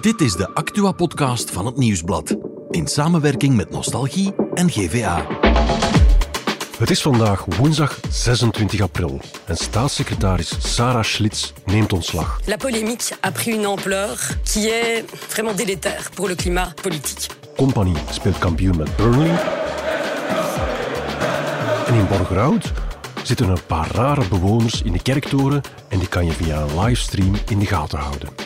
Dit 0.00 0.20
is 0.20 0.32
de 0.32 0.54
Actua-podcast 0.54 1.50
van 1.50 1.66
het 1.66 1.76
Nieuwsblad. 1.76 2.36
In 2.70 2.86
samenwerking 2.86 3.56
met 3.56 3.70
Nostalgie 3.70 4.34
en 4.54 4.70
GVA. 4.70 5.26
Het 6.78 6.90
is 6.90 7.02
vandaag 7.02 7.44
woensdag 7.44 7.98
26 8.10 8.80
april 8.80 9.20
en 9.44 9.56
staatssecretaris 9.56 10.74
Sarah 10.74 11.02
Schlitz 11.02 11.52
neemt 11.64 11.92
ontslag. 11.92 12.40
La 12.46 12.56
polémique 12.56 13.16
a 13.26 13.30
pris 13.30 13.54
une 13.54 13.66
ampleur 13.66 14.36
qui 14.42 14.68
est 14.68 15.04
vraiment 15.28 15.56
délétère 15.56 16.10
pour 16.14 16.28
le 16.28 16.34
climat 16.34 16.74
politique. 16.82 17.26
Compagnie 17.56 17.96
speelt 18.10 18.38
kampioen 18.38 18.76
met 18.76 18.96
Burnley. 18.96 19.40
En 21.86 21.94
in 21.94 22.06
Borgerhout 22.08 22.72
zitten 23.22 23.48
een 23.48 23.66
paar 23.66 23.90
rare 23.90 24.28
bewoners 24.28 24.82
in 24.82 24.92
de 24.92 25.02
kerktoren 25.02 25.60
en 25.88 25.98
die 25.98 26.08
kan 26.08 26.26
je 26.26 26.32
via 26.32 26.60
een 26.60 26.80
livestream 26.80 27.34
in 27.48 27.58
de 27.58 27.66
gaten 27.66 27.98
houden. 27.98 28.43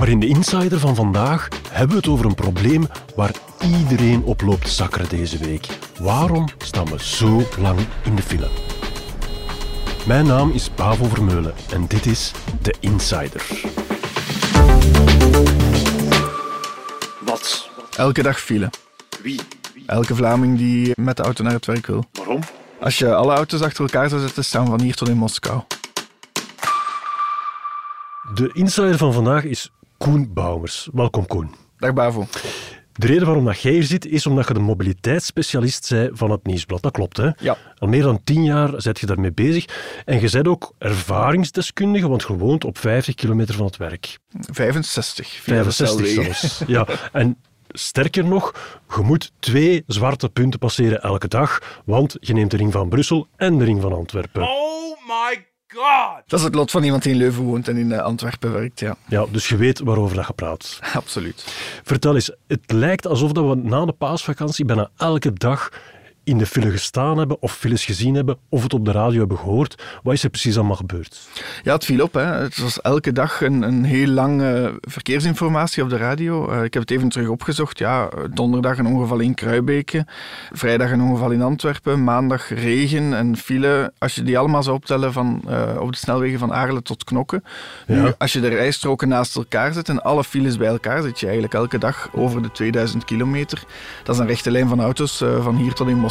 Maar 0.00 0.08
in 0.08 0.20
de 0.20 0.26
Insider 0.26 0.78
van 0.78 0.94
vandaag 0.94 1.48
hebben 1.70 1.90
we 1.90 1.96
het 1.96 2.08
over 2.08 2.26
een 2.26 2.34
probleem 2.34 2.86
waar 3.16 3.34
iedereen 3.62 4.22
op 4.24 4.40
loopt 4.40 4.64
te 4.64 4.70
zakkeren 4.70 5.08
deze 5.08 5.38
week. 5.38 5.66
Waarom 5.98 6.48
staan 6.58 6.86
we 6.86 7.02
zo 7.04 7.42
lang 7.58 7.78
in 8.04 8.14
de 8.16 8.22
file? 8.22 8.48
Mijn 10.06 10.26
naam 10.26 10.50
is 10.50 10.70
Pavo 10.70 11.04
Vermeulen 11.04 11.54
en 11.72 11.86
dit 11.86 12.06
is 12.06 12.32
de 12.62 12.74
Insider. 12.80 13.46
Wat? 17.24 17.70
Elke 17.96 18.22
dag 18.22 18.40
file. 18.40 18.70
Wie? 19.22 19.40
Elke 19.86 20.14
Vlaming 20.14 20.58
die 20.58 20.92
met 21.00 21.16
de 21.16 21.22
auto 21.22 21.44
naar 21.44 21.52
het 21.52 21.66
werk 21.66 21.86
wil. 21.86 22.04
Waarom? 22.12 22.40
Als 22.80 22.98
je 22.98 23.14
alle 23.14 23.32
auto's 23.32 23.62
achter 23.62 23.84
elkaar 23.84 24.08
zou 24.08 24.20
zetten, 24.20 24.44
staan 24.44 24.64
we 24.64 24.70
van 24.70 24.80
hier 24.80 24.94
tot 24.94 25.08
in 25.08 25.16
Moskou. 25.16 25.62
De 28.34 28.50
Insider 28.52 28.96
van 28.96 29.12
vandaag 29.12 29.44
is 29.44 29.70
Koen 30.04 30.32
Bouwers. 30.32 30.88
Welkom 30.92 31.26
Koen. 31.26 31.54
Dag 31.78 31.92
Bavo. 31.92 32.26
De 32.92 33.06
reden 33.06 33.24
waarom 33.26 33.44
dat 33.44 33.60
jij 33.60 33.72
hier 33.72 33.82
zit, 33.82 34.06
is 34.06 34.26
omdat 34.26 34.48
je 34.48 34.54
de 34.54 34.60
mobiliteitsspecialist 34.60 35.90
bent 35.90 36.18
van 36.18 36.30
het 36.30 36.46
Nieuwsblad. 36.46 36.82
Dat 36.82 36.92
klopt, 36.92 37.16
hè? 37.16 37.30
Ja. 37.38 37.56
Al 37.78 37.88
meer 37.88 38.02
dan 38.02 38.20
tien 38.24 38.44
jaar 38.44 38.70
zit 38.76 39.00
je 39.00 39.06
daarmee 39.06 39.32
bezig. 39.32 39.64
En 40.04 40.20
je 40.20 40.30
bent 40.30 40.48
ook 40.48 40.74
ervaringsdeskundige, 40.78 42.08
want 42.08 42.22
je 42.22 42.36
woont 42.36 42.64
op 42.64 42.78
50 42.78 43.14
kilometer 43.14 43.54
van 43.54 43.66
het 43.66 43.76
werk. 43.76 44.18
65. 44.50 45.28
via 45.28 45.62
de 45.62 45.72
65 45.72 46.06
snelwegen. 46.06 46.34
zelfs. 46.34 46.62
Ja, 46.66 46.86
en 47.12 47.36
sterker 47.68 48.24
nog, 48.24 48.54
je 48.96 49.02
moet 49.02 49.32
twee 49.38 49.84
zwarte 49.86 50.28
punten 50.28 50.58
passeren 50.58 51.02
elke 51.02 51.28
dag, 51.28 51.80
want 51.84 52.16
je 52.20 52.32
neemt 52.32 52.50
de 52.50 52.56
ring 52.56 52.72
van 52.72 52.88
Brussel 52.88 53.26
en 53.36 53.58
de 53.58 53.64
ring 53.64 53.80
van 53.80 53.92
Antwerpen. 53.92 54.42
Oh 54.42 54.96
my 55.06 55.49
god! 55.74 56.22
Dat 56.26 56.38
is 56.38 56.44
het 56.44 56.54
lot 56.54 56.70
van 56.70 56.82
iemand 56.82 57.02
die 57.02 57.12
in 57.12 57.18
Leuven 57.18 57.42
woont 57.42 57.68
en 57.68 57.76
in 57.76 57.92
eh, 57.92 58.02
Antwerpen 58.02 58.52
werkt, 58.52 58.80
ja. 58.80 58.96
Ja, 59.08 59.26
dus 59.30 59.48
je 59.48 59.56
weet 59.56 59.78
waarover 59.78 60.16
dat 60.16 60.26
je 60.26 60.32
praat. 60.32 60.78
Absoluut. 60.94 61.44
Vertel 61.84 62.14
eens, 62.14 62.30
het 62.46 62.72
lijkt 62.72 63.06
alsof 63.06 63.32
dat 63.32 63.48
we 63.48 63.54
na 63.54 63.84
de 63.84 63.92
paasvakantie 63.92 64.64
bijna 64.64 64.90
elke 64.96 65.32
dag 65.32 65.70
in 66.24 66.38
de 66.38 66.46
file 66.46 66.70
gestaan 66.70 67.18
hebben, 67.18 67.42
of 67.42 67.52
files 67.56 67.84
gezien 67.84 68.14
hebben, 68.14 68.36
of 68.48 68.62
het 68.62 68.74
op 68.74 68.84
de 68.84 68.92
radio 68.92 69.18
hebben 69.18 69.38
gehoord. 69.38 69.82
Wat 70.02 70.14
is 70.14 70.22
er 70.24 70.30
precies 70.30 70.56
allemaal 70.56 70.76
gebeurd? 70.76 71.28
Ja, 71.62 71.72
het 71.72 71.84
viel 71.84 72.02
op. 72.02 72.14
Hè. 72.14 72.22
Het 72.22 72.58
was 72.58 72.80
elke 72.80 73.12
dag 73.12 73.40
een, 73.40 73.62
een 73.62 73.84
heel 73.84 74.06
lange 74.06 74.78
verkeersinformatie 74.80 75.82
op 75.82 75.88
de 75.90 75.96
radio. 75.96 76.48
Eh, 76.50 76.62
ik 76.62 76.74
heb 76.74 76.82
het 76.82 76.90
even 76.90 77.08
terug 77.08 77.28
opgezocht. 77.28 77.78
Ja, 77.78 78.08
donderdag 78.30 78.78
een 78.78 78.86
ongeval 78.86 79.18
in 79.18 79.34
Kruibeke, 79.34 80.06
vrijdag 80.52 80.90
een 80.90 81.00
ongeval 81.02 81.30
in 81.30 81.42
Antwerpen, 81.42 82.04
maandag 82.04 82.48
regen 82.48 83.14
en 83.14 83.36
file. 83.36 83.92
Als 83.98 84.14
je 84.14 84.22
die 84.22 84.38
allemaal 84.38 84.62
zou 84.62 84.76
optellen 84.76 85.12
van, 85.12 85.42
eh, 85.48 85.76
op 85.80 85.92
de 85.92 85.98
snelwegen 85.98 86.38
van 86.38 86.52
Aarle 86.52 86.82
tot 86.82 87.04
Knokke. 87.04 87.42
Nu, 87.86 87.96
Ja. 88.02 88.14
als 88.18 88.32
je 88.32 88.40
de 88.40 88.48
rijstroken 88.48 89.08
naast 89.08 89.36
elkaar 89.36 89.72
zet 89.72 89.88
en 89.88 90.02
alle 90.02 90.24
files 90.24 90.56
bij 90.56 90.68
elkaar, 90.68 91.02
zit 91.02 91.18
je 91.20 91.24
eigenlijk 91.24 91.54
elke 91.54 91.78
dag 91.78 92.08
over 92.14 92.42
de 92.42 92.50
2000 92.50 93.04
kilometer. 93.04 93.62
Dat 94.04 94.14
is 94.14 94.20
een 94.20 94.26
rechte 94.26 94.50
lijn 94.50 94.68
van 94.68 94.80
auto's 94.80 95.20
eh, 95.20 95.42
van 95.44 95.56
hier 95.56 95.72
tot 95.72 95.88
in 95.88 95.96
Moskou. 95.98 96.08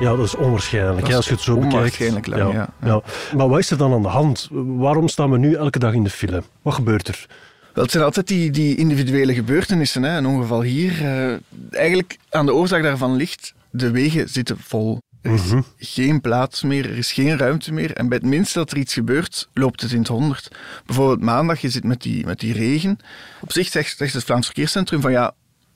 Ja, 0.00 0.16
dat 0.16 0.24
is 0.26 0.34
onwaarschijnlijk, 0.34 1.00
Dat 1.00 1.08
is 1.08 1.16
als 1.16 1.26
je 1.26 1.32
het 1.32 1.40
zo 1.42 1.56
bekijkt. 1.58 2.26
lang, 2.26 2.52
ja. 2.54 2.68
ja. 2.84 3.02
Maar 3.36 3.48
wat 3.48 3.58
is 3.58 3.70
er 3.70 3.76
dan 3.76 3.92
aan 3.92 4.02
de 4.02 4.08
hand? 4.08 4.48
Waarom 4.52 5.08
staan 5.08 5.30
we 5.30 5.38
nu 5.38 5.54
elke 5.54 5.78
dag 5.78 5.92
in 5.92 6.04
de 6.04 6.10
file? 6.10 6.42
Wat 6.62 6.74
gebeurt 6.74 7.08
er? 7.08 7.26
Wel, 7.74 7.82
het 7.84 7.92
zijn 7.92 8.04
altijd 8.04 8.26
die, 8.28 8.50
die 8.50 8.76
individuele 8.76 9.34
gebeurtenissen. 9.34 10.02
Hè. 10.02 10.16
Een 10.16 10.26
ongeval 10.26 10.62
hier. 10.62 10.92
eh, 11.04 11.36
eigenlijk 11.70 12.18
aan 12.30 12.46
de 12.46 12.54
oorzaak 12.54 12.82
daarvan 12.82 13.16
ligt, 13.16 13.54
de 13.70 13.90
wegen 13.90 14.28
zitten 14.28 14.56
vol. 14.58 14.98
Er 15.22 15.32
is 15.32 15.44
Mhm. 15.44 15.60
geen 15.78 16.20
plaats 16.20 16.62
meer, 16.62 16.90
er 16.90 16.96
is 16.98 17.12
geen 17.12 17.38
ruimte 17.38 17.72
meer. 17.72 17.92
En 17.92 18.08
bij 18.08 18.18
het 18.18 18.26
minste 18.26 18.58
dat 18.58 18.70
er 18.70 18.76
iets 18.76 18.94
gebeurt, 18.94 19.48
loopt 19.54 19.80
het 19.80 19.92
in 19.92 19.98
het 19.98 20.08
honderd. 20.08 20.48
Bijvoorbeeld 20.86 21.20
maandag, 21.20 21.60
je 21.60 21.68
zit 21.70 21.84
met 21.84 22.02
die, 22.02 22.26
met 22.26 22.40
die 22.40 22.52
regen. 22.52 22.98
Op 23.40 23.52
zich 23.52 23.68
zegt, 23.68 23.96
zegt 23.96 24.12
het 24.14 24.24
Vlaams 24.24 24.46
Verkeerscentrum 24.46 25.00
van 25.00 25.12
ja, 25.12 25.32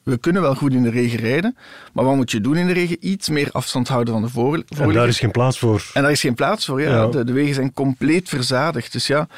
we 0.09 0.19
kunnen 0.19 0.43
wel 0.43 0.55
goed 0.55 0.73
in 0.73 0.83
de 0.83 0.91
regen 0.91 1.19
rijden, 1.19 1.57
maar 1.93 2.05
wat 2.05 2.17
moet 2.17 2.31
je 2.31 2.41
doen 2.41 2.57
in 2.57 2.67
de 2.67 2.73
regen? 2.73 2.97
Iets 3.01 3.29
meer 3.29 3.49
afstand 3.53 3.89
houden 3.89 4.13
van 4.15 4.23
de 4.23 4.29
voor, 4.29 4.55
En 4.55 4.65
voorligger. 4.69 4.95
daar 5.01 5.09
is 5.09 5.19
geen 5.19 5.31
plaats 5.31 5.59
voor. 5.59 5.91
En 5.95 6.03
daar 6.03 6.11
is 6.11 6.21
geen 6.21 6.35
plaats 6.35 6.67
voor. 6.67 6.81
Ja. 6.81 6.91
Ja. 6.91 7.07
De, 7.07 7.25
de 7.25 7.33
wegen 7.33 7.55
zijn 7.55 7.73
compleet 7.73 8.29
verzadigd. 8.29 8.93
Dus 8.93 9.07
ja. 9.07 9.29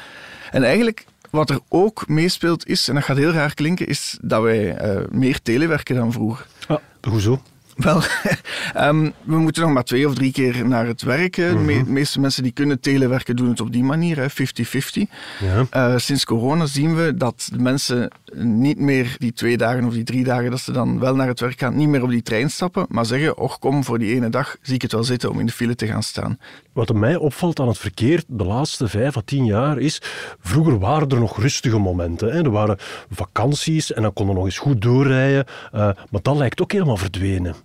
En 0.51 0.63
eigenlijk, 0.63 1.05
wat 1.29 1.49
er 1.49 1.59
ook 1.69 2.07
meespeelt 2.07 2.67
is, 2.67 2.87
en 2.87 2.95
dat 2.95 3.03
gaat 3.03 3.17
heel 3.17 3.31
raar 3.31 3.53
klinken, 3.53 3.87
is 3.87 4.17
dat 4.21 4.41
wij 4.41 4.75
eh, 4.75 5.01
meer 5.09 5.41
telewerken 5.41 5.95
dan 5.95 6.11
vroeger. 6.11 6.45
Ah, 6.67 6.77
hoezo? 7.09 7.41
Wel, 7.81 8.01
ehm, 8.73 9.09
we 9.23 9.37
moeten 9.37 9.61
nog 9.63 9.71
maar 9.73 9.83
twee 9.83 10.07
of 10.07 10.13
drie 10.15 10.31
keer 10.31 10.67
naar 10.67 10.87
het 10.87 11.01
werk. 11.01 11.35
De 11.35 11.53
me- 11.65 11.83
meeste 11.85 12.19
mensen 12.19 12.43
die 12.43 12.51
kunnen 12.51 12.79
telewerken 12.79 13.35
doen 13.35 13.49
het 13.49 13.61
op 13.61 13.71
die 13.71 13.83
manier, 13.83 14.17
hè, 14.17 14.29
50-50. 14.29 15.09
Ja. 15.39 15.65
Eh, 15.69 15.97
sinds 15.97 16.25
corona 16.25 16.65
zien 16.65 16.95
we 16.95 17.15
dat 17.15 17.49
de 17.51 17.59
mensen 17.59 18.11
niet 18.35 18.79
meer 18.79 19.15
die 19.17 19.33
twee 19.33 19.57
dagen 19.57 19.83
of 19.85 19.93
die 19.93 20.03
drie 20.03 20.23
dagen 20.23 20.51
dat 20.51 20.59
ze 20.59 20.71
dan 20.71 20.99
wel 20.99 21.15
naar 21.15 21.27
het 21.27 21.39
werk 21.39 21.59
gaan, 21.59 21.75
niet 21.75 21.87
meer 21.87 22.03
op 22.03 22.09
die 22.09 22.21
trein 22.21 22.49
stappen, 22.49 22.85
maar 22.89 23.05
zeggen, 23.05 23.37
och 23.37 23.59
kom, 23.59 23.83
voor 23.83 23.99
die 23.99 24.15
ene 24.15 24.29
dag 24.29 24.55
zie 24.61 24.75
ik 24.75 24.81
het 24.81 24.91
wel 24.91 25.03
zitten 25.03 25.29
om 25.29 25.39
in 25.39 25.45
de 25.45 25.51
file 25.51 25.75
te 25.75 25.87
gaan 25.87 26.03
staan. 26.03 26.39
Wat 26.73 26.93
mij 26.93 27.15
opvalt 27.15 27.59
aan 27.59 27.67
het 27.67 27.77
verkeer 27.77 28.23
de 28.27 28.43
laatste 28.43 28.87
vijf 28.87 29.17
à 29.17 29.21
tien 29.25 29.45
jaar 29.45 29.77
is, 29.79 30.01
vroeger 30.39 30.79
waren 30.79 31.09
er 31.09 31.19
nog 31.19 31.39
rustige 31.41 31.77
momenten. 31.77 32.31
Hè. 32.31 32.43
Er 32.43 32.51
waren 32.51 32.77
vakanties 33.11 33.93
en 33.93 34.01
dan 34.01 34.13
konden 34.13 34.33
we 34.33 34.39
nog 34.41 34.49
eens 34.49 34.59
goed 34.59 34.81
doorrijden. 34.81 35.45
eh, 35.71 35.79
maar 36.09 36.21
dat 36.21 36.35
lijkt 36.37 36.61
ook 36.61 36.71
helemaal 36.71 36.97
verdwenen. 36.97 37.55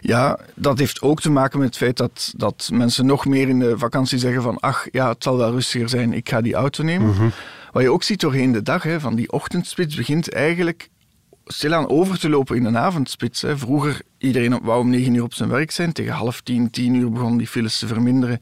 Ja, 0.00 0.38
dat 0.54 0.78
heeft 0.78 1.02
ook 1.02 1.20
te 1.20 1.30
maken 1.30 1.58
met 1.58 1.68
het 1.68 1.76
feit 1.76 1.96
dat, 1.96 2.32
dat 2.36 2.70
mensen 2.72 3.06
nog 3.06 3.26
meer 3.26 3.48
in 3.48 3.58
de 3.58 3.78
vakantie 3.78 4.18
zeggen 4.18 4.42
van 4.42 4.60
ach, 4.60 4.86
ja, 4.90 5.08
het 5.08 5.22
zal 5.22 5.36
wel 5.36 5.50
rustiger 5.50 5.88
zijn, 5.88 6.12
ik 6.12 6.28
ga 6.28 6.40
die 6.40 6.54
auto 6.54 6.84
nemen. 6.84 7.32
Wat 7.72 7.82
je 7.82 7.92
ook 7.92 8.02
ziet 8.02 8.20
doorheen 8.20 8.52
de 8.52 8.62
dag, 8.62 8.82
hè, 8.82 9.00
van 9.00 9.14
die 9.14 9.32
ochtendspits 9.32 9.96
begint 9.96 10.32
eigenlijk 10.32 10.88
stilaan 11.52 11.88
over 11.88 12.18
te 12.18 12.28
lopen 12.28 12.56
in 12.56 12.64
een 12.64 12.78
avondspits. 12.78 13.42
Hè. 13.42 13.58
Vroeger, 13.58 14.00
iedereen 14.18 14.60
wou 14.62 14.80
om 14.80 14.90
negen 14.90 15.14
uur 15.14 15.22
op 15.22 15.34
zijn 15.34 15.48
werk 15.48 15.70
zijn. 15.70 15.92
Tegen 15.92 16.12
half 16.12 16.40
tien, 16.40 16.70
tien 16.70 16.94
uur 16.94 17.10
begonnen 17.10 17.38
die 17.38 17.46
files 17.46 17.78
te 17.78 17.86
verminderen. 17.86 18.40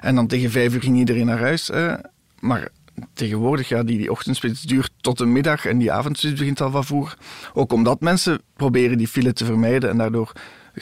En 0.00 0.14
dan 0.14 0.26
tegen 0.26 0.50
vijf 0.50 0.74
uur 0.74 0.80
ging 0.80 0.96
iedereen 0.96 1.26
naar 1.26 1.38
huis. 1.38 1.66
Hè. 1.66 1.94
Maar 2.38 2.68
tegenwoordig, 3.12 3.68
ja, 3.68 3.82
die, 3.82 3.98
die 3.98 4.10
ochtendspits 4.10 4.62
duurt 4.62 4.90
tot 5.00 5.18
de 5.18 5.26
middag 5.26 5.66
en 5.66 5.78
die 5.78 5.92
avondspits 5.92 6.38
begint 6.38 6.60
al 6.60 6.70
van 6.70 6.84
vroeger. 6.84 7.18
Ook 7.54 7.72
omdat 7.72 8.00
mensen 8.00 8.40
proberen 8.56 8.98
die 8.98 9.08
file 9.08 9.32
te 9.32 9.44
vermijden 9.44 9.90
en 9.90 9.96
daardoor 9.96 10.32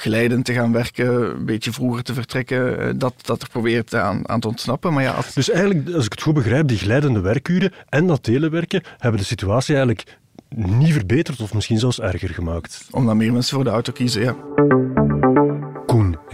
geleidend 0.00 0.44
te 0.44 0.52
gaan 0.52 0.72
werken, 0.72 1.36
een 1.36 1.44
beetje 1.44 1.72
vroeger 1.72 2.02
te 2.02 2.14
vertrekken, 2.14 2.78
eh, 2.78 2.88
dat, 2.96 3.14
dat 3.22 3.42
er 3.42 3.48
probeert 3.48 3.94
aan, 3.94 4.28
aan 4.28 4.40
te 4.40 4.48
ontsnappen. 4.48 4.92
Maar 4.92 5.02
ja, 5.02 5.12
als, 5.12 5.34
Dus 5.34 5.50
eigenlijk, 5.50 5.94
als 5.94 6.04
ik 6.04 6.12
het 6.12 6.22
goed 6.22 6.34
begrijp, 6.34 6.68
die 6.68 6.78
glijdende 6.78 7.20
werkuren 7.20 7.72
en 7.88 8.06
dat 8.06 8.22
telewerken 8.22 8.82
hebben 8.98 9.20
de 9.20 9.26
situatie 9.26 9.74
eigenlijk 9.74 10.16
niet 10.54 10.92
verbeterd 10.92 11.40
of 11.40 11.54
misschien 11.54 11.78
zelfs 11.78 12.00
erger 12.00 12.28
gemaakt. 12.28 12.86
omdat 12.90 13.14
meer 13.14 13.32
mensen 13.32 13.54
voor 13.54 13.64
de 13.64 13.70
auto 13.70 13.92
kiezen, 13.92 14.22
ja. 14.22 14.36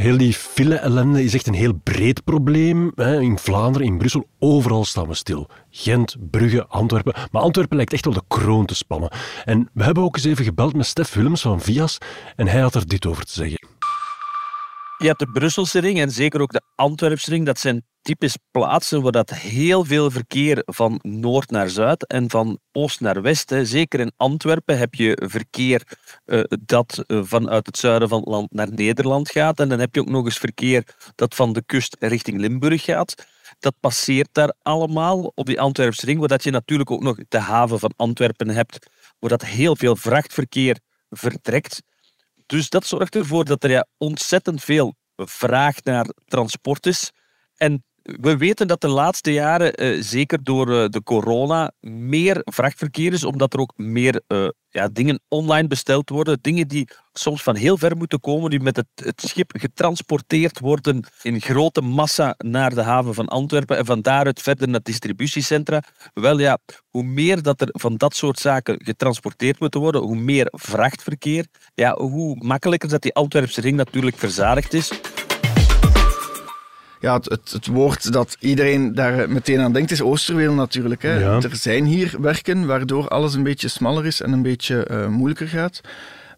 Heel 0.04 0.16
die 0.16 0.32
file-ellende 0.32 1.25
is 1.25 1.34
echt 1.34 1.47
een 1.47 1.54
heel 1.54 1.72
breed 1.82 2.25
probleem. 2.25 2.92
In 2.97 3.38
Vlaanderen, 3.38 3.87
in 3.87 3.98
Brussel, 3.98 4.26
overal 4.38 4.84
staan 4.84 5.09
we 5.09 5.15
stil. 5.15 5.48
Gent, 5.71 6.16
Brugge, 6.30 6.66
Antwerpen. 6.66 7.15
Maar 7.30 7.42
Antwerpen 7.42 7.77
lijkt 7.77 7.92
echt 7.92 8.04
wel 8.04 8.15
de 8.15 8.22
kroon 8.28 8.66
te 8.66 8.74
spannen. 8.74 9.10
En 9.45 9.68
we 9.72 9.84
hebben 9.84 10.03
ook 10.03 10.16
eens 10.16 10.24
even 10.24 10.45
gebeld 10.45 10.77
met 10.77 10.86
Stef 10.86 11.15
Willems 11.15 11.42
van 11.42 11.60
Vias 11.60 11.98
en 12.36 12.48
hij 12.48 12.60
had 12.60 12.74
er 12.74 12.86
dit 12.86 13.06
over 13.06 13.24
te 13.24 13.33
zeggen. 13.33 13.68
Je 14.98 15.06
hebt 15.06 15.18
de 15.18 15.30
Brusselse 15.32 15.78
ring 15.78 16.00
en 16.00 16.10
zeker 16.10 16.41
ook 16.41 16.52
de 16.52 16.62
Antwerpse 16.74 17.30
ring. 17.30 17.46
Dat 17.46 17.58
zijn 17.58 17.84
typisch 18.02 18.38
plaatsen 18.50 19.02
waar 19.02 19.12
dat 19.12 19.30
heel 19.30 19.84
veel 19.84 20.10
verkeer 20.10 20.62
van 20.64 20.98
noord 21.02 21.50
naar 21.50 21.68
zuid 21.68 22.06
en 22.06 22.30
van 22.30 22.58
oost 22.72 23.00
naar 23.00 23.22
west. 23.22 23.54
Zeker 23.62 24.00
in 24.00 24.12
Antwerpen 24.16 24.78
heb 24.78 24.94
je 24.94 25.22
verkeer 25.24 25.82
eh, 26.24 26.41
dat 26.60 27.02
eh, 27.06 27.20
vanuit 27.22 27.66
het 27.66 27.76
zuiden 27.76 28.08
van 28.08 28.18
het 28.18 28.28
land 28.28 28.52
naar 28.52 28.72
Nederland 28.72 29.30
gaat. 29.30 29.60
En 29.60 29.68
dan 29.68 29.78
heb 29.78 29.94
je 29.94 30.00
ook 30.00 30.08
nog 30.08 30.24
eens 30.24 30.38
verkeer 30.38 30.84
dat 31.14 31.34
van 31.34 31.52
de 31.52 31.62
kust 31.66 31.96
richting 31.98 32.41
Limburg 32.41 32.84
gaat. 32.84 33.14
Dat 33.58 33.74
passeert 33.80 34.28
daar 34.32 34.54
allemaal 34.62 35.32
op 35.34 35.46
die 35.46 35.60
Antwerpse 35.60 36.06
ring, 36.06 36.18
waar 36.18 36.28
dat 36.28 36.44
je 36.44 36.50
natuurlijk 36.50 36.91
ook 36.91 37.02
nog 37.02 37.16
de 37.28 37.38
haven 37.38 37.78
van 37.78 37.92
Antwerpen 37.96 38.48
hebt, 38.48 38.86
waar 39.18 39.30
dat 39.30 39.44
heel 39.44 39.76
veel 39.76 39.96
vrachtverkeer 39.96 40.78
vertrekt. 41.10 41.82
Dus 42.46 42.68
dat 42.68 42.86
zorgt 42.86 43.14
ervoor 43.14 43.44
dat 43.44 43.64
er 43.64 43.70
ja, 43.70 43.86
ontzettend 43.96 44.62
veel 44.62 44.94
vraag 45.16 45.82
naar 45.82 46.06
transport 46.24 46.86
is. 46.86 47.10
En 47.56 47.84
We 48.04 48.36
weten 48.36 48.66
dat 48.66 48.80
de 48.80 48.89
laatste 48.89 49.33
jaren, 49.33 49.74
eh, 49.74 50.03
zeker 50.03 50.45
door 50.45 50.83
eh, 50.83 50.89
de 50.89 51.03
corona, 51.03 51.72
meer 51.80 52.41
vrachtverkeer 52.45 53.12
is, 53.12 53.24
omdat 53.24 53.53
er 53.53 53.60
ook 53.60 53.72
meer 53.77 54.22
eh, 54.27 54.48
ja, 54.68 54.89
dingen 54.92 55.21
online 55.28 55.68
besteld 55.68 56.09
worden. 56.09 56.39
Dingen 56.41 56.68
die 56.68 56.89
soms 57.12 57.42
van 57.42 57.56
heel 57.56 57.78
ver 57.78 57.97
moeten 57.97 58.21
komen, 58.21 58.51
die 58.51 58.60
met 58.60 58.77
het, 58.77 58.86
het 58.95 59.21
schip 59.21 59.51
getransporteerd 59.59 60.59
worden 60.59 61.04
in 61.22 61.41
grote 61.41 61.80
massa 61.80 62.34
naar 62.39 62.74
de 62.74 62.83
haven 62.83 63.15
van 63.15 63.28
Antwerpen 63.28 63.77
en 63.77 63.84
van 63.84 64.03
daaruit 64.03 64.42
verder 64.42 64.68
naar 64.68 64.83
distributiecentra. 64.83 65.83
Wel 66.15 66.39
ja, 66.39 66.59
hoe 66.91 67.04
meer 67.04 67.42
dat 67.42 67.60
er 67.60 67.68
van 67.72 67.97
dat 67.97 68.16
soort 68.16 68.39
zaken 68.39 68.80
getransporteerd 68.84 69.60
moeten 69.60 69.80
worden, 69.80 70.03
hoe 70.03 70.16
meer 70.16 70.48
vrachtverkeer, 70.51 71.47
ja, 71.74 71.97
hoe 71.97 72.36
makkelijker 72.45 72.89
dat 72.89 73.03
die 73.03 73.15
Antwerpse 73.15 73.60
ring 73.60 73.77
natuurlijk 73.77 74.16
verzadigd 74.16 74.72
is 74.72 74.92
ja, 77.04 77.15
het, 77.15 77.28
het, 77.28 77.51
het, 77.53 77.66
woord 77.66 78.12
dat 78.12 78.36
iedereen 78.41 78.95
daar 78.95 79.30
meteen 79.30 79.60
aan 79.60 79.72
denkt 79.72 79.91
is 79.91 80.03
Oosterweel 80.03 80.53
natuurlijk. 80.53 81.03
Hè. 81.03 81.18
Ja. 81.18 81.41
Er 81.42 81.56
zijn 81.56 81.84
hier 81.84 82.16
werken 82.21 82.66
waardoor 82.66 83.09
alles 83.09 83.34
een 83.34 83.42
beetje 83.42 83.68
smaller 83.68 84.06
is 84.06 84.21
en 84.21 84.33
een 84.33 84.42
beetje 84.42 84.89
uh, 84.91 85.06
moeilijker 85.09 85.48
gaat. 85.48 85.80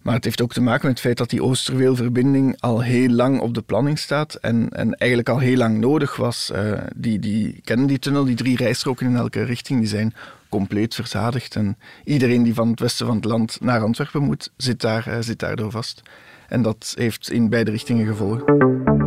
Maar 0.02 0.14
het 0.14 0.24
heeft 0.24 0.42
ook 0.42 0.52
te 0.52 0.60
maken 0.60 0.86
met 0.86 0.90
het 0.90 1.00
feit 1.00 1.16
dat 1.16 1.30
die 1.30 1.42
Oosterweelverbinding 1.42 2.56
al 2.60 2.82
heel 2.82 3.08
lang 3.08 3.40
op 3.40 3.54
de 3.54 3.62
planning 3.62 3.98
staat 3.98 4.34
en, 4.34 4.68
en 4.72 4.94
eigenlijk 4.94 5.28
al 5.28 5.38
heel 5.38 5.56
lang 5.56 5.78
nodig 5.78 6.16
was. 6.16 6.50
Uh, 6.54 6.72
die, 6.96 7.18
die 7.18 7.60
kennen 7.64 7.86
die 7.86 7.98
tunnel, 7.98 8.24
die 8.24 8.36
drie 8.36 8.56
rijstroken 8.56 9.06
in 9.06 9.16
elke 9.16 9.42
richting, 9.42 9.78
die 9.78 9.88
zijn 9.88 10.14
compleet 10.48 10.94
verzadigd. 10.94 11.56
En 11.56 11.76
iedereen 12.04 12.42
die 12.42 12.54
van 12.54 12.70
het 12.70 12.80
westen 12.80 13.06
van 13.06 13.16
het 13.16 13.24
land 13.24 13.58
naar 13.60 13.80
Antwerpen 13.80 14.22
moet, 14.22 14.50
zit, 14.56 14.80
daar, 14.80 15.08
uh, 15.08 15.14
zit 15.20 15.38
daardoor 15.38 15.70
vast. 15.70 16.02
En 16.48 16.62
dat 16.62 16.94
heeft 16.98 17.30
in 17.30 17.48
beide 17.48 17.70
richtingen 17.70 18.06
gevolgen. 18.06 19.05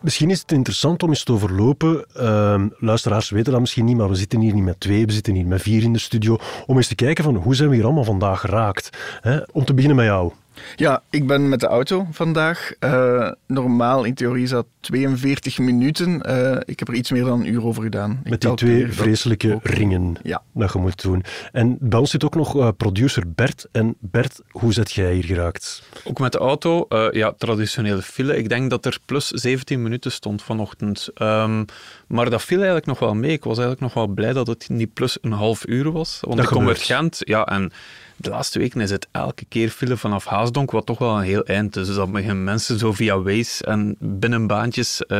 Misschien 0.00 0.30
is 0.30 0.40
het 0.40 0.52
interessant 0.52 1.02
om 1.02 1.08
eens 1.08 1.24
te 1.24 1.32
overlopen. 1.32 2.06
Uh, 2.16 2.62
luisteraars 2.78 3.30
weten 3.30 3.52
dat 3.52 3.60
misschien 3.60 3.84
niet, 3.84 3.96
maar 3.96 4.08
we 4.08 4.14
zitten 4.14 4.40
hier 4.40 4.54
niet 4.54 4.64
met 4.64 4.80
twee, 4.80 5.06
we 5.06 5.12
zitten 5.12 5.34
hier 5.34 5.46
met 5.46 5.62
vier 5.62 5.82
in 5.82 5.92
de 5.92 5.98
studio. 5.98 6.38
Om 6.66 6.76
eens 6.76 6.88
te 6.88 6.94
kijken 6.94 7.24
van 7.24 7.34
hoe 7.34 7.54
zijn 7.54 7.68
we 7.68 7.74
hier 7.74 7.84
allemaal 7.84 8.04
vandaag 8.04 8.40
geraakt. 8.40 8.98
Hè? 9.20 9.38
Om 9.52 9.64
te 9.64 9.74
beginnen 9.74 9.96
met 9.96 10.06
jou. 10.06 10.32
Ja, 10.76 11.02
ik 11.10 11.26
ben 11.26 11.48
met 11.48 11.60
de 11.60 11.66
auto 11.66 12.06
vandaag. 12.10 12.72
Uh, 12.80 13.30
normaal 13.46 14.04
in 14.04 14.14
theorie 14.14 14.42
is 14.42 14.50
dat 14.50 14.66
42 14.80 15.58
minuten. 15.58 16.22
Uh, 16.28 16.56
ik 16.64 16.78
heb 16.78 16.88
er 16.88 16.94
iets 16.94 17.10
meer 17.10 17.24
dan 17.24 17.40
een 17.40 17.52
uur 17.52 17.64
over 17.64 17.82
gedaan. 17.82 18.20
Met 18.24 18.40
die 18.40 18.54
twee 18.54 18.92
vreselijke 18.92 19.54
ook. 19.54 19.66
ringen 19.66 20.16
ja. 20.22 20.42
dat 20.54 20.72
je 20.72 20.78
moet 20.78 21.02
doen. 21.02 21.24
En 21.52 21.76
bij 21.80 21.98
ons 21.98 22.10
zit 22.10 22.24
ook 22.24 22.34
nog 22.34 22.56
uh, 22.56 22.68
producer 22.76 23.32
Bert. 23.34 23.66
En 23.72 23.96
Bert, 23.98 24.40
hoe 24.50 24.72
zet 24.72 24.92
jij 24.92 25.14
hier 25.14 25.24
geraakt? 25.24 25.82
Ook 26.04 26.18
met 26.18 26.32
de 26.32 26.38
auto, 26.38 26.86
ja, 27.10 27.32
traditionele 27.38 28.02
file. 28.02 28.36
Ik 28.36 28.48
denk 28.48 28.70
dat 28.70 28.86
er 28.86 28.98
plus 29.04 29.28
17 29.28 29.82
minuten 29.82 30.12
stond 30.12 30.42
vanochtend. 30.42 31.08
Um, 31.22 31.64
maar 32.08 32.30
dat 32.30 32.42
viel 32.42 32.56
eigenlijk 32.56 32.86
nog 32.86 32.98
wel 32.98 33.14
mee. 33.14 33.32
Ik 33.32 33.44
was 33.44 33.58
eigenlijk 33.58 33.80
nog 33.80 33.94
wel 33.94 34.14
blij 34.14 34.32
dat 34.32 34.46
het 34.46 34.68
niet 34.68 34.92
plus 34.92 35.18
een 35.20 35.32
half 35.32 35.66
uur 35.66 35.92
was. 35.92 36.18
Want 36.20 36.36
dat 36.36 36.44
ik 36.44 36.50
kom 36.50 36.68
uit 36.68 36.82
Gent, 36.82 37.18
ja, 37.18 37.46
en 37.46 37.72
de 38.18 38.30
laatste 38.30 38.58
weken 38.58 38.80
is 38.80 38.90
het 38.90 39.08
elke 39.10 39.44
keer 39.44 39.68
file 39.68 39.96
vanaf 39.96 40.24
Haasdonk, 40.24 40.70
wat 40.70 40.86
toch 40.86 40.98
wel 40.98 41.16
een 41.16 41.22
heel 41.22 41.44
eind 41.44 41.76
is. 41.76 41.86
Dus 41.86 41.96
dat 41.96 42.12
beginnen 42.12 42.44
mensen 42.44 42.78
zo 42.78 42.92
via 42.92 43.20
Waze 43.20 43.64
en 43.64 43.96
binnenbaantjes 43.98 45.02
uh, 45.08 45.18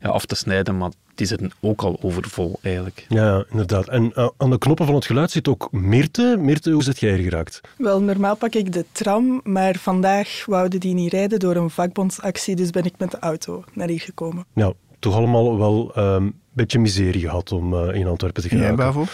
ja, 0.00 0.08
af 0.08 0.26
te 0.26 0.34
snijden, 0.34 0.76
maar 0.76 0.90
die 1.14 1.26
zitten 1.26 1.50
ook 1.60 1.82
al 1.82 1.98
overvol 2.02 2.58
eigenlijk. 2.62 3.06
Ja, 3.08 3.44
inderdaad. 3.50 3.88
En 3.88 4.12
uh, 4.14 4.28
aan 4.36 4.50
de 4.50 4.58
knoppen 4.58 4.86
van 4.86 4.94
het 4.94 5.06
geluid 5.06 5.30
zit 5.30 5.48
ook 5.48 5.68
Meerte. 5.72 6.36
Meerte, 6.38 6.70
hoe 6.70 6.82
zit 6.82 7.00
jij 7.00 7.14
hier 7.14 7.22
geraakt? 7.22 7.60
Wel, 7.76 8.00
normaal 8.00 8.36
pak 8.36 8.54
ik 8.54 8.72
de 8.72 8.84
tram, 8.92 9.40
maar 9.44 9.74
vandaag 9.74 10.42
wouden 10.46 10.80
die 10.80 10.94
niet 10.94 11.12
rijden 11.12 11.38
door 11.38 11.56
een 11.56 11.70
vakbondsactie, 11.70 12.56
dus 12.56 12.70
ben 12.70 12.84
ik 12.84 12.94
met 12.98 13.10
de 13.10 13.18
auto 13.18 13.64
naar 13.72 13.88
hier 13.88 14.00
gekomen. 14.00 14.44
Ja, 14.54 14.72
toch 14.98 15.14
allemaal 15.14 15.58
wel 15.58 15.90
een 15.94 16.22
um, 16.22 16.34
beetje 16.52 16.78
miserie 16.78 17.20
gehad 17.20 17.52
om 17.52 17.74
uh, 17.74 17.94
in 17.94 18.06
Antwerpen 18.06 18.42
te 18.42 18.48
geraken. 18.48 18.70
Ja, 18.70 18.76
Bavo? 18.76 19.04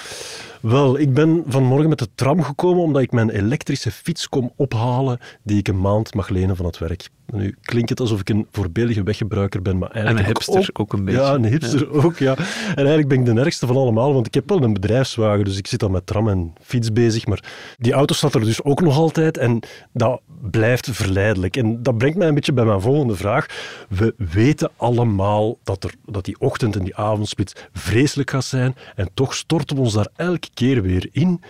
Wel, 0.64 0.98
ik 0.98 1.14
ben 1.14 1.42
vanmorgen 1.46 1.88
met 1.88 1.98
de 1.98 2.08
tram 2.14 2.42
gekomen 2.42 2.82
omdat 2.82 3.02
ik 3.02 3.12
mijn 3.12 3.30
elektrische 3.30 3.90
fiets 3.90 4.28
kom 4.28 4.52
ophalen 4.56 5.18
die 5.42 5.58
ik 5.58 5.68
een 5.68 5.80
maand 5.80 6.14
mag 6.14 6.28
lenen 6.28 6.56
van 6.56 6.66
het 6.66 6.78
werk. 6.78 7.08
Nu 7.26 7.54
klinkt 7.62 7.88
het 7.88 8.00
alsof 8.00 8.20
ik 8.20 8.28
een 8.28 8.46
voorbeeldige 8.50 9.02
weggebruiker 9.02 9.62
ben, 9.62 9.78
maar 9.78 9.90
eigenlijk 9.90 10.26
en 10.26 10.30
een 10.30 10.36
hipster 10.36 10.70
ook, 10.70 10.80
ook 10.80 10.92
een 10.92 11.04
beetje. 11.04 11.20
Ja, 11.20 11.34
een 11.34 11.44
hipster 11.44 11.80
ja. 11.92 12.02
ook, 12.02 12.18
ja. 12.18 12.36
En 12.68 12.76
eigenlijk 12.76 13.08
ben 13.08 13.18
ik 13.18 13.24
de 13.24 13.40
ergste 13.40 13.66
van 13.66 13.76
allemaal, 13.76 14.12
want 14.14 14.26
ik 14.26 14.34
heb 14.34 14.48
wel 14.48 14.62
een 14.62 14.72
bedrijfswagen, 14.72 15.44
dus 15.44 15.58
ik 15.58 15.66
zit 15.66 15.82
al 15.82 15.88
met 15.88 16.06
tram 16.06 16.28
en 16.28 16.52
fiets 16.60 16.92
bezig, 16.92 17.26
maar 17.26 17.44
die 17.78 17.92
auto 17.92 18.14
staat 18.14 18.34
er 18.34 18.44
dus 18.44 18.62
ook 18.62 18.80
nog 18.80 18.96
altijd 18.96 19.36
en 19.38 19.60
dat 19.92 20.20
blijft 20.50 20.88
verleidelijk. 20.90 21.56
En 21.56 21.82
dat 21.82 21.98
brengt 21.98 22.18
mij 22.18 22.28
een 22.28 22.34
beetje 22.34 22.52
bij 22.52 22.64
mijn 22.64 22.80
volgende 22.80 23.16
vraag. 23.16 23.46
We 23.88 24.14
weten 24.16 24.70
allemaal 24.76 25.58
dat, 25.62 25.84
er, 25.84 25.94
dat 26.06 26.24
die 26.24 26.40
ochtend- 26.40 26.76
en 26.76 26.84
die 26.84 26.96
avondspits 26.96 27.52
vreselijk 27.72 28.30
gaat 28.30 28.44
zijn 28.44 28.74
en 28.94 29.08
toch 29.14 29.34
storten 29.34 29.76
we 29.76 29.82
ons 29.82 29.92
daar 29.92 30.08
elke 30.16 30.48
keer 30.54 30.82
weer 30.82 31.08
in. 31.12 31.40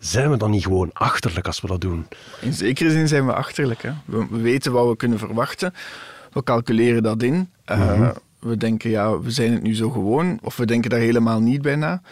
Zijn 0.00 0.30
we 0.30 0.36
dan 0.36 0.50
niet 0.50 0.62
gewoon 0.62 0.90
achterlijk 0.92 1.46
als 1.46 1.60
we 1.60 1.66
dat 1.66 1.80
doen? 1.80 2.06
In 2.40 2.52
zekere 2.52 2.90
zin 2.90 3.08
zijn 3.08 3.26
we 3.26 3.34
achterlijk. 3.34 3.82
Hè? 3.82 3.90
We, 4.04 4.26
we, 4.30 4.40
weten 4.40 4.72
wat 4.72 4.88
we 4.88 4.96
kunnen 4.96 5.18
verwachten. 5.18 5.74
We 6.32 6.42
calculeren 6.42 7.02
dat 7.02 7.22
in. 7.22 7.50
Uh, 7.66 7.78
mm-hmm. 7.78 8.12
We 8.38 8.56
denken, 8.56 8.90
ja, 8.90 9.20
we 9.20 9.30
zijn 9.30 9.52
het 9.52 9.62
nu 9.62 9.74
zo 9.74 9.90
gewoon. 9.90 10.38
Of 10.42 10.56
we 10.56 10.66
denken 10.66 10.90
daar 10.90 10.98
helemaal 10.98 11.40
niet 11.40 11.62
bij 11.62 11.76
na. 11.76 12.02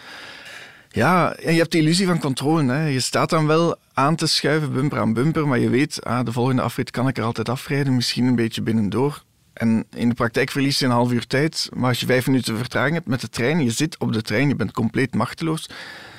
Ja, 0.90 1.34
en 1.34 1.52
je 1.52 1.58
hebt 1.58 1.72
de 1.72 1.78
illusie 1.78 2.06
van 2.06 2.18
controle. 2.18 2.72
Hè? 2.72 2.86
Je 2.86 3.00
staat 3.00 3.30
dan 3.30 3.46
wel 3.46 3.76
aan 3.92 4.16
te 4.16 4.26
schuiven, 4.26 4.72
bumper 4.72 4.98
aan 4.98 5.12
bumper, 5.12 5.48
maar 5.48 5.58
je 5.58 5.68
weet, 5.68 6.04
ah, 6.04 6.24
de 6.24 6.32
volgende 6.32 6.62
afrit 6.62 6.90
kan 6.90 7.08
ik 7.08 7.18
er 7.18 7.24
altijd 7.24 7.48
afrijden, 7.48 7.94
misschien 7.94 8.24
een 8.24 8.36
beetje 8.36 8.62
binnendoor. 8.62 9.22
En 9.52 9.84
in 9.94 10.08
de 10.08 10.14
praktijk 10.14 10.50
verlies 10.50 10.78
je 10.78 10.84
een 10.84 10.90
half 10.90 11.12
uur 11.12 11.26
tijd, 11.26 11.68
maar 11.74 11.88
als 11.88 12.00
je 12.00 12.06
vijf 12.06 12.26
minuten 12.26 12.56
vertraging 12.56 12.94
hebt 12.94 13.08
met 13.08 13.20
de 13.20 13.28
trein, 13.28 13.64
je 13.64 13.70
zit 13.70 13.98
op 13.98 14.12
de 14.12 14.22
trein, 14.22 14.48
je 14.48 14.56
bent 14.56 14.72
compleet 14.72 15.14
machteloos. 15.14 15.68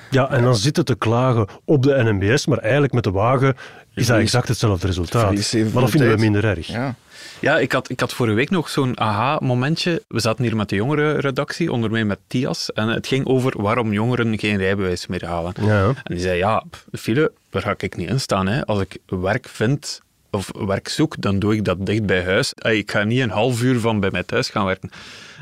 Ja, 0.09 0.29
en 0.29 0.43
dan 0.43 0.55
zitten 0.55 0.85
te 0.85 0.95
klagen 0.95 1.47
op 1.65 1.83
de 1.83 2.03
NMBS, 2.03 2.45
maar 2.45 2.57
eigenlijk 2.57 2.93
met 2.93 3.03
de 3.03 3.11
wagen 3.11 3.55
is 3.93 4.07
dat 4.07 4.19
exact 4.19 4.47
hetzelfde 4.47 4.87
resultaat. 4.87 5.53
Maar 5.53 5.81
dat 5.81 5.89
vinden 5.89 6.11
we 6.11 6.17
minder 6.17 6.45
erg. 6.45 6.67
Ja. 6.67 6.95
Ja, 7.41 7.59
ik 7.59 7.71
had, 7.71 7.89
ik 7.89 7.99
had 7.99 8.13
vorige 8.13 8.35
week 8.35 8.49
nog 8.49 8.69
zo'n 8.69 8.99
aha-momentje. 8.99 10.03
We 10.07 10.19
zaten 10.19 10.43
hier 10.43 10.55
met 10.55 10.69
de 10.69 10.75
jongerenredactie, 10.75 11.71
onder 11.71 11.91
mij 11.91 12.05
met 12.05 12.19
Tias, 12.27 12.71
en 12.73 12.87
het 12.87 13.07
ging 13.07 13.25
over 13.25 13.61
waarom 13.61 13.93
jongeren 13.93 14.39
geen 14.39 14.57
rijbewijs 14.57 15.07
meer 15.07 15.25
halen. 15.25 15.53
Ja. 15.61 15.87
En 15.87 15.95
die 16.03 16.19
zei, 16.19 16.37
ja, 16.37 16.63
file, 16.91 17.31
daar 17.49 17.61
ga 17.61 17.73
ik 17.77 17.95
niet 17.95 18.09
in 18.09 18.19
staan. 18.19 18.47
Hè. 18.47 18.65
Als 18.65 18.81
ik 18.81 18.97
werk 19.05 19.47
vind 19.47 20.01
of 20.31 20.51
werk 20.53 20.87
zoek, 20.89 21.21
dan 21.21 21.39
doe 21.39 21.55
ik 21.55 21.65
dat 21.65 21.85
dicht 21.85 22.05
bij 22.05 22.23
huis. 22.23 22.53
Ik 22.53 22.91
ga 22.91 23.03
niet 23.03 23.21
een 23.21 23.29
half 23.29 23.61
uur 23.61 23.79
van 23.79 23.99
bij 23.99 24.09
mij 24.11 24.23
thuis 24.23 24.49
gaan 24.49 24.65
werken. 24.65 24.89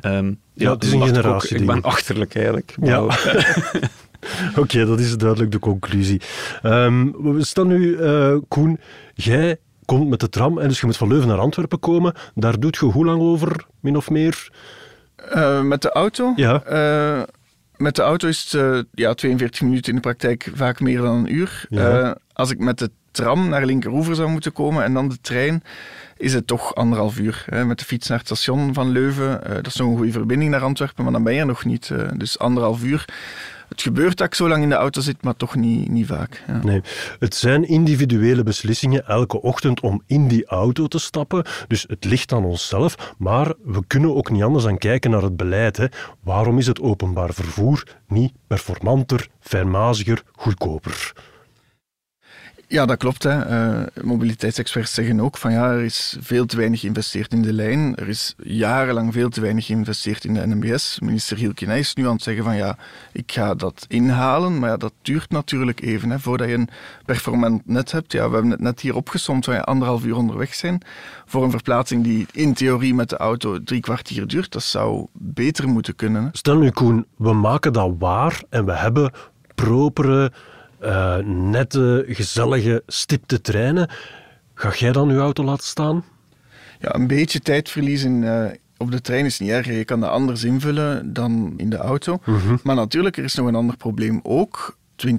Um, 0.02 0.40
ja, 0.54 0.74
het 0.74 0.84
is 0.84 0.92
een 0.92 1.02
generatie. 1.02 1.58
Ik 1.58 1.66
ben 1.66 1.82
achterlijk 1.82 2.36
eigenlijk. 2.36 2.76
Ja. 2.82 3.06
Oké, 4.50 4.60
okay, 4.60 4.86
dat 4.86 5.00
is 5.00 5.18
duidelijk 5.18 5.52
de 5.52 5.60
conclusie. 5.60 6.22
Um, 6.64 7.34
we 7.34 7.46
staan 7.46 7.68
nu, 7.68 7.98
uh, 7.98 8.38
Koen, 8.48 8.80
jij 9.14 9.58
komt 9.86 10.10
met 10.10 10.20
de 10.20 10.30
tram 10.30 10.60
en 10.60 10.68
dus 10.68 10.80
je 10.80 10.86
moet 10.86 10.98
van 10.98 11.08
Leuven 11.08 11.28
naar 11.28 11.40
Antwerpen 11.40 11.80
komen. 11.80 12.14
Daar 12.36 12.60
doet 12.60 12.76
je 12.76 12.86
hoe 12.86 13.06
lang 13.06 13.22
over, 13.22 13.66
min 13.80 13.98
of 13.98 14.10
meer? 14.10 14.50
Uh, 15.36 15.62
met 15.62 15.82
de 15.82 15.92
auto? 15.92 16.34
Ja. 16.36 16.64
Uh, 16.70 17.24
met 17.76 17.96
de 17.96 18.02
auto 18.02 18.28
is 18.28 18.52
het 18.52 18.86
ja, 18.92 19.14
42 19.14 19.62
minuten 19.62 19.90
in 19.90 19.96
de 19.96 20.02
praktijk 20.02 20.52
vaak 20.54 20.80
meer 20.80 21.02
dan 21.02 21.16
een 21.16 21.34
uur. 21.34 21.66
Ja. 21.70 22.18
als 22.34 22.52
ik 22.52 22.60
met 22.60 22.80
de 22.80 22.92
tram 23.18 23.50
naar 23.50 23.66
Linkeroever 23.66 24.16
zou 24.16 24.30
moeten 24.30 24.54
komen 24.54 24.84
en 24.84 24.94
dan 24.94 25.10
de 25.10 25.18
trein, 25.22 25.64
is 26.18 26.34
het 26.34 26.48
toch 26.48 26.76
anderhalf 26.76 27.18
uur. 27.18 27.46
Hè, 27.50 27.66
met 27.66 27.80
de 27.80 27.86
fiets 27.86 28.08
naar 28.08 28.18
het 28.18 28.28
station 28.28 28.74
van 28.74 28.90
Leuven. 28.90 29.42
dat 29.44 29.68
is 29.68 29.76
nog 29.76 29.90
een 29.90 29.98
goede 29.98 30.12
verbinding 30.12 30.52
naar 30.52 30.62
Antwerpen, 30.62 31.04
maar 31.04 31.14
dan 31.14 31.24
ben 31.24 31.34
je 31.34 31.40
er 31.40 31.46
nog 31.46 31.66
niet. 31.66 31.92
dus 32.18 32.40
anderhalf 32.40 32.84
uur 32.84 33.06
het 33.68 33.82
gebeurt 33.82 34.18
dat 34.18 34.28
ik 34.28 34.36
zo 34.36 34.48
lang 34.48 34.64
in 34.64 34.70
de 34.70 34.76
auto 34.76 35.02
zit, 35.02 35.24
maar 35.24 35.36
toch 35.36 35.56
niet, 35.56 35.90
niet 35.90 36.08
vaak. 36.08 36.44
Ja. 36.48 36.64
Nee, 36.64 36.82
het 37.20 37.36
zijn 37.36 37.68
individuele 37.68 38.44
beslissingen 38.44 39.08
elke 39.08 39.42
ochtend 39.42 39.80
om 39.80 40.02
in 40.06 40.28
die 40.28 40.46
auto 40.46 40.88
te 40.88 41.00
stappen. 41.00 41.46
Dus 41.68 41.86
het 41.88 42.06
ligt 42.06 42.32
aan 42.32 42.46
onszelf, 42.46 43.14
maar 43.18 43.54
we 43.64 43.82
kunnen 43.88 44.16
ook 44.16 44.32
niet 44.32 44.44
anders 44.44 44.64
dan 44.64 44.78
kijken 44.78 45.12
naar 45.12 45.22
het 45.22 45.38
beleid. 45.38 45.78
Hè. 45.78 45.86
Waarom 46.24 46.58
is 46.58 46.68
het 46.68 46.82
openbaar 46.82 47.34
vervoer 47.34 47.84
niet 48.08 48.34
performanter, 48.48 49.28
fijnmaziger, 49.40 50.24
goedkoper? 50.32 51.14
Ja, 52.70 52.86
dat 52.86 52.98
klopt. 52.98 53.24
Hè. 53.24 53.50
Uh, 53.50 54.04
mobiliteitsexperts 54.04 54.94
zeggen 54.94 55.20
ook 55.20 55.38
van 55.38 55.52
ja, 55.52 55.72
er 55.72 55.84
is 55.84 56.18
veel 56.20 56.46
te 56.46 56.58
weinig 56.58 56.80
geïnvesteerd 56.80 57.34
in 57.34 57.42
de 57.42 57.54
lijn. 57.54 57.96
Er 57.96 58.08
is 58.08 58.36
jarenlang 58.38 59.14
veel 59.14 59.30
te 59.30 59.42
weinig 59.42 59.66
geïnvesteerd 59.66 60.26
in 60.26 60.34
de 60.34 60.48
NMBS. 60.48 61.00
Minister 61.00 61.38
Hielke 61.38 61.66
is 61.66 61.94
nu 61.94 62.08
aan 62.08 62.14
het 62.14 62.24
zeggen 62.24 62.44
van 62.44 62.56
ja, 62.56 62.78
ik 63.12 63.32
ga 63.32 63.56
dat 63.56 63.86
inhalen. 63.88 64.60
Maar 64.60 64.70
ja, 64.70 64.78
dat 64.78 64.94
duurt 65.02 65.30
natuurlijk 65.30 65.82
even. 65.82 66.10
Hè, 66.10 66.20
voordat 66.20 66.48
je 66.48 66.54
een 66.54 66.70
performant 67.06 67.62
net 67.66 67.92
hebt. 67.92 68.12
Ja, 68.12 68.28
we 68.28 68.34
hebben 68.34 68.52
het 68.52 68.62
net 68.62 68.80
hier 68.80 68.96
opgesomd 68.96 69.46
waar 69.46 69.56
je 69.56 69.64
anderhalf 69.64 70.06
uur 70.06 70.16
onderweg 70.16 70.56
zijn. 70.56 70.82
Voor 71.26 71.44
een 71.44 71.52
verplaatsing 71.52 72.04
die 72.04 72.26
in 72.32 72.54
theorie 72.54 72.94
met 72.94 73.10
de 73.10 73.18
auto 73.18 73.64
drie 73.64 73.82
kwartier 73.82 74.28
duurt. 74.28 74.52
Dat 74.52 74.64
zou 74.64 75.08
beter 75.14 75.68
moeten 75.68 75.96
kunnen. 75.96 76.24
Hè. 76.24 76.30
Stel 76.32 76.58
nu 76.58 76.70
Koen, 76.70 77.06
we 77.18 77.34
maken 77.34 77.74
dat 77.74 77.96
waar 78.00 78.44
en 78.50 78.66
we 78.66 78.74
hebben 78.74 79.12
propere 79.56 80.32
uh, 80.82 81.18
nette, 81.26 82.06
gezellige, 82.08 82.84
stipte 82.88 83.42
treinen. 83.42 83.90
Ga 84.54 84.72
jij 84.74 84.92
dan 84.92 85.10
je 85.10 85.18
auto 85.18 85.44
laten 85.44 85.66
staan? 85.66 86.04
Ja, 86.80 86.96
een 86.96 87.08
beetje 87.08 87.40
tijdverlies 87.40 88.04
in, 88.04 88.22
uh, 88.22 88.46
op 88.78 88.92
de 88.92 89.02
trein 89.02 89.26
is 89.26 89.40
niet 89.40 89.50
erg. 89.50 89.66
Je 89.66 89.86
kan 89.86 90.00
dat 90.00 90.10
anders 90.10 90.44
invullen 90.44 91.14
dan 91.14 91.54
in 91.58 91.70
de 91.70 91.78
auto. 91.78 92.20
Mhm. 92.26 92.56
Maar 92.64 92.76
natuurlijk, 92.76 93.18
er 93.18 93.24
is 93.24 93.36
nog 93.36 93.48
een 93.48 93.56
ander 93.56 93.78
probleem 93.78 94.20
ook. 94.24 94.78
20% 95.06 95.10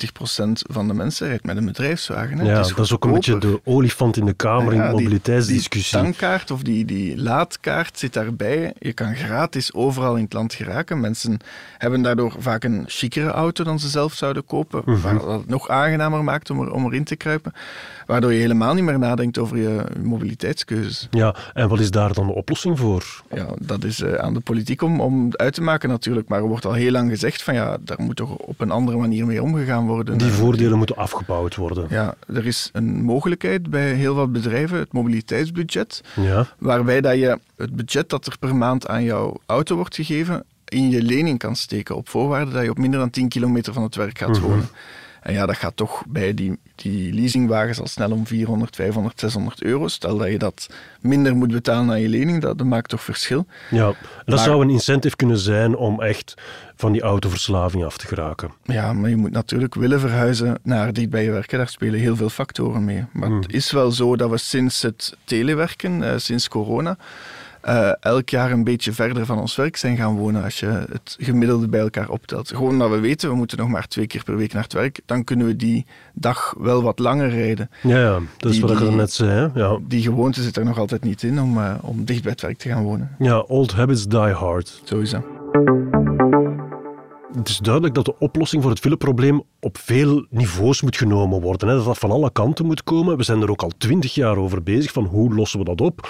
van 0.70 0.88
de 0.88 0.94
mensen 0.94 1.28
rijdt 1.28 1.44
met 1.44 1.56
een 1.56 1.64
bedrijfswagen. 1.64 2.38
Hè. 2.38 2.50
Ja, 2.50 2.60
is 2.60 2.68
dat 2.68 2.84
is 2.84 2.92
ook 2.92 3.04
een 3.04 3.12
beetje 3.12 3.38
de 3.38 3.60
olifant 3.64 4.16
in 4.16 4.24
de 4.24 4.32
kamer 4.32 4.72
in 4.72 4.80
de 4.80 4.88
mobiliteitsdiscussie. 4.88 5.98
Die 5.98 6.02
tankkaart 6.02 6.50
of 6.50 6.62
die, 6.62 6.84
die 6.84 7.20
laadkaart 7.20 7.98
zit 7.98 8.12
daarbij. 8.12 8.72
Je 8.78 8.92
kan 8.92 9.14
gratis 9.14 9.72
overal 9.72 10.16
in 10.16 10.24
het 10.24 10.32
land 10.32 10.54
geraken. 10.54 11.00
Mensen 11.00 11.38
hebben 11.78 12.02
daardoor 12.02 12.34
vaak 12.38 12.64
een 12.64 12.84
chicere 12.86 13.30
auto 13.30 13.64
dan 13.64 13.78
ze 13.78 13.88
zelf 13.88 14.12
zouden 14.12 14.44
kopen. 14.44 14.82
Mhm. 14.84 15.16
Dat 15.18 15.38
het 15.38 15.48
nog 15.48 15.68
aangenamer 15.68 16.24
maakt 16.24 16.50
om, 16.50 16.60
er, 16.60 16.72
om 16.72 16.84
erin 16.84 17.04
te 17.04 17.16
kruipen. 17.16 17.52
Waardoor 18.06 18.32
je 18.32 18.40
helemaal 18.40 18.74
niet 18.74 18.84
meer 18.84 18.98
nadenkt 18.98 19.38
over 19.38 19.56
je 19.56 19.84
mobiliteitskeuzes. 20.02 21.08
Ja, 21.10 21.34
en 21.54 21.68
wat 21.68 21.80
is 21.80 21.90
daar 21.90 22.12
dan 22.12 22.26
de 22.26 22.34
oplossing 22.34 22.78
voor? 22.78 23.22
Ja, 23.34 23.46
dat 23.58 23.84
is 23.84 24.00
eh, 24.00 24.14
aan 24.14 24.34
de 24.34 24.40
politiek 24.40 24.82
om, 24.82 25.00
om 25.00 25.28
uit 25.32 25.54
te 25.54 25.62
maken 25.62 25.88
natuurlijk. 25.88 26.28
Maar 26.28 26.38
er 26.38 26.48
wordt 26.48 26.64
al 26.64 26.72
heel 26.72 26.90
lang 26.90 27.10
gezegd 27.10 27.42
van 27.42 27.54
ja, 27.54 27.76
daar 27.80 28.00
moet 28.00 28.16
toch 28.16 28.30
op 28.30 28.60
een 28.60 28.70
andere 28.70 28.98
manier 28.98 29.26
mee 29.26 29.42
omgegaan 29.42 29.67
worden. 29.76 30.18
Die 30.18 30.30
voordelen 30.30 30.78
moeten 30.78 30.96
afgebouwd 30.96 31.56
worden. 31.56 31.86
Ja, 31.90 32.14
er 32.26 32.46
is 32.46 32.70
een 32.72 33.02
mogelijkheid 33.02 33.70
bij 33.70 33.92
heel 33.92 34.14
wat 34.14 34.32
bedrijven, 34.32 34.78
het 34.78 34.92
mobiliteitsbudget. 34.92 36.00
Ja. 36.20 36.46
waarbij 36.58 37.00
dat 37.00 37.14
je 37.18 37.38
het 37.56 37.76
budget 37.76 38.08
dat 38.08 38.26
er 38.26 38.38
per 38.38 38.56
maand 38.56 38.86
aan 38.88 39.02
jouw 39.04 39.36
auto 39.46 39.76
wordt 39.76 39.94
gegeven, 39.94 40.44
in 40.64 40.90
je 40.90 41.02
lening 41.02 41.38
kan 41.38 41.56
steken, 41.56 41.96
op 41.96 42.08
voorwaarde 42.08 42.50
dat 42.50 42.62
je 42.62 42.70
op 42.70 42.78
minder 42.78 43.00
dan 43.00 43.10
10 43.10 43.28
kilometer 43.28 43.72
van 43.72 43.82
het 43.82 43.94
werk 43.94 44.18
gaat 44.18 44.28
Mhm. 44.28 44.40
wonen. 44.40 44.68
En 45.28 45.34
ja, 45.34 45.46
dat 45.46 45.56
gaat 45.56 45.76
toch 45.76 46.04
bij 46.06 46.34
die, 46.34 46.58
die 46.74 47.12
leasingwagens 47.14 47.80
al 47.80 47.86
snel 47.86 48.10
om 48.10 48.26
400, 48.26 48.76
500, 48.76 49.20
600 49.20 49.62
euro. 49.62 49.88
Stel 49.88 50.16
dat 50.18 50.28
je 50.30 50.38
dat 50.38 50.66
minder 51.00 51.36
moet 51.36 51.52
betalen 51.52 51.90
aan 51.90 52.00
je 52.00 52.08
lening, 52.08 52.40
dat, 52.42 52.58
dat 52.58 52.66
maakt 52.66 52.88
toch 52.88 53.02
verschil. 53.02 53.46
Ja, 53.70 53.86
dat 53.86 53.96
Maar- 54.26 54.38
zou 54.38 54.62
een 54.62 54.70
incentive 54.70 55.16
kunnen 55.16 55.38
zijn 55.38 55.76
om 55.76 56.02
echt 56.02 56.34
van 56.76 56.92
die 56.92 57.02
autoverslaving 57.02 57.84
af 57.84 57.96
te 57.98 58.06
geraken. 58.06 58.50
Ja, 58.64 58.92
maar 58.92 59.10
je 59.10 59.16
moet 59.16 59.30
natuurlijk 59.30 59.74
willen 59.74 60.00
verhuizen 60.00 60.58
naar 60.62 60.92
dicht 60.92 61.10
bij 61.10 61.24
je 61.24 61.30
werken. 61.30 61.58
Daar 61.58 61.68
spelen 61.68 62.00
heel 62.00 62.16
veel 62.16 62.30
factoren 62.30 62.84
mee. 62.84 63.04
Maar 63.12 63.28
Hmm. 63.28 63.40
het 63.40 63.52
is 63.52 63.70
wel 63.70 63.90
zo 63.92 64.16
dat 64.16 64.30
we 64.30 64.36
sinds 64.38 64.82
het 64.82 65.16
telewerken, 65.24 66.02
eh, 66.02 66.18
sinds 66.18 66.48
corona, 66.48 66.96
eh, 67.68 67.90
elk 68.00 68.28
jaar 68.28 68.50
een 68.52 68.64
beetje 68.64 68.92
verder 68.92 69.26
van 69.26 69.38
ons 69.38 69.56
werk 69.56 69.76
zijn 69.76 69.96
gaan 69.96 70.16
wonen 70.16 70.44
als 70.44 70.60
je 70.60 70.66
het 70.66 71.16
gemiddelde 71.20 71.68
bij 71.68 71.80
elkaar 71.80 72.08
optelt. 72.08 72.48
Gewoon 72.48 72.78
dat 72.78 72.90
we 72.90 72.98
weten, 73.00 73.28
we 73.30 73.34
moeten 73.36 73.58
nog 73.58 73.68
maar 73.68 73.88
twee 73.88 74.06
keer 74.06 74.24
per 74.24 74.36
week 74.36 74.52
naar 74.52 74.62
het 74.62 74.72
werk. 74.72 75.00
Dan 75.06 75.24
kunnen 75.24 75.46
we 75.46 75.56
die 75.56 75.86
dag 76.14 76.54
wel 76.58 76.82
wat 76.82 76.98
langer 76.98 77.28
rijden. 77.28 77.70
Ja, 77.82 77.98
ja 77.98 78.18
dat 78.38 78.50
is 78.50 78.58
Die- 78.58 78.66
wat 78.66 78.80
ik 78.80 78.90
net 78.90 79.12
zei. 79.12 79.30
Hè? 79.30 79.60
Ja. 79.60 79.78
Die 79.88 80.02
gewoonte 80.02 80.42
zit 80.42 80.56
er 80.56 80.64
nog 80.64 80.78
altijd 80.78 81.04
niet 81.04 81.22
in 81.22 81.40
om, 81.40 81.58
eh, 81.58 81.74
om 81.82 82.04
dicht 82.04 82.22
bij 82.22 82.32
het 82.32 82.40
werk 82.40 82.58
te 82.58 82.68
gaan 82.68 82.82
wonen. 82.82 83.14
ja, 83.18 83.38
old 83.38 83.72
habits 83.72 84.06
die 84.06 84.18
hard. 84.18 84.80
Zo 84.84 84.98
is 84.98 85.10
dat. 85.10 85.22
Het 87.36 87.48
is 87.48 87.58
duidelijk 87.58 87.94
dat 87.94 88.04
de 88.04 88.18
oplossing 88.18 88.62
voor 88.62 88.70
het 88.70 88.80
fileprobleem 88.80 89.42
op 89.60 89.78
veel 89.78 90.26
niveaus 90.30 90.82
moet 90.82 90.96
genomen 90.96 91.40
worden. 91.40 91.68
Hè? 91.68 91.74
Dat 91.74 91.84
dat 91.84 91.98
van 91.98 92.10
alle 92.10 92.30
kanten 92.32 92.66
moet 92.66 92.84
komen. 92.84 93.16
We 93.16 93.22
zijn 93.22 93.42
er 93.42 93.50
ook 93.50 93.62
al 93.62 93.72
twintig 93.78 94.14
jaar 94.14 94.36
over 94.36 94.62
bezig 94.62 94.92
van 94.92 95.04
hoe 95.04 95.34
lossen 95.34 95.58
we 95.58 95.64
dat 95.64 95.80
op. 95.80 96.08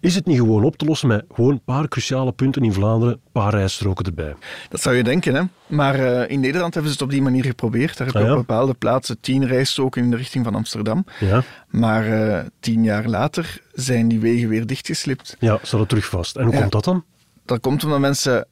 Is 0.00 0.14
het 0.14 0.26
niet 0.26 0.36
gewoon 0.36 0.64
op 0.64 0.76
te 0.76 0.84
lossen 0.84 1.08
met 1.08 1.24
gewoon 1.34 1.50
een 1.52 1.62
paar 1.64 1.88
cruciale 1.88 2.32
punten 2.32 2.62
in 2.62 2.72
Vlaanderen, 2.72 3.14
een 3.14 3.20
paar 3.32 3.50
rijstroken 3.54 4.04
erbij? 4.04 4.34
Dat 4.68 4.80
zou 4.80 4.96
je 4.96 5.02
denken, 5.02 5.34
hè? 5.34 5.42
Maar 5.66 5.94
eh, 5.94 6.30
in 6.30 6.40
Nederland 6.40 6.74
hebben 6.74 6.92
ze 6.92 6.98
het 6.98 7.06
op 7.06 7.12
die 7.12 7.22
manier 7.22 7.44
geprobeerd. 7.44 7.96
Daar 7.96 8.06
heb 8.06 8.16
je 8.16 8.22
Ah, 8.22 8.26
ja? 8.28 8.32
op 8.32 8.46
bepaalde 8.46 8.74
plaatsen 8.74 9.20
tien 9.20 9.46
rijstroken 9.46 10.02
in 10.02 10.10
de 10.10 10.16
richting 10.16 10.44
van 10.44 10.54
Amsterdam. 10.54 11.04
Ja, 11.20 11.42
Maar 11.68 12.06
eh, 12.06 12.46
tien 12.60 12.84
jaar 12.84 13.06
later 13.06 13.62
zijn 13.72 14.08
die 14.08 14.20
wegen 14.20 14.48
weer 14.48 14.66
dichtgeslipt. 14.66 15.36
ja 15.38 15.58
staat 15.62 15.80
het 15.80 15.88
terug 15.88 16.06
vast. 16.06 16.36
En 16.36 16.44
hoe 16.44 16.52
Ja. 16.54 16.60
komt 16.60 16.72
dat 16.72 16.84
dan? 16.84 17.04
Dat 17.44 17.60
komt 17.60 17.84
omdat 17.84 18.00
mensen 18.00 18.46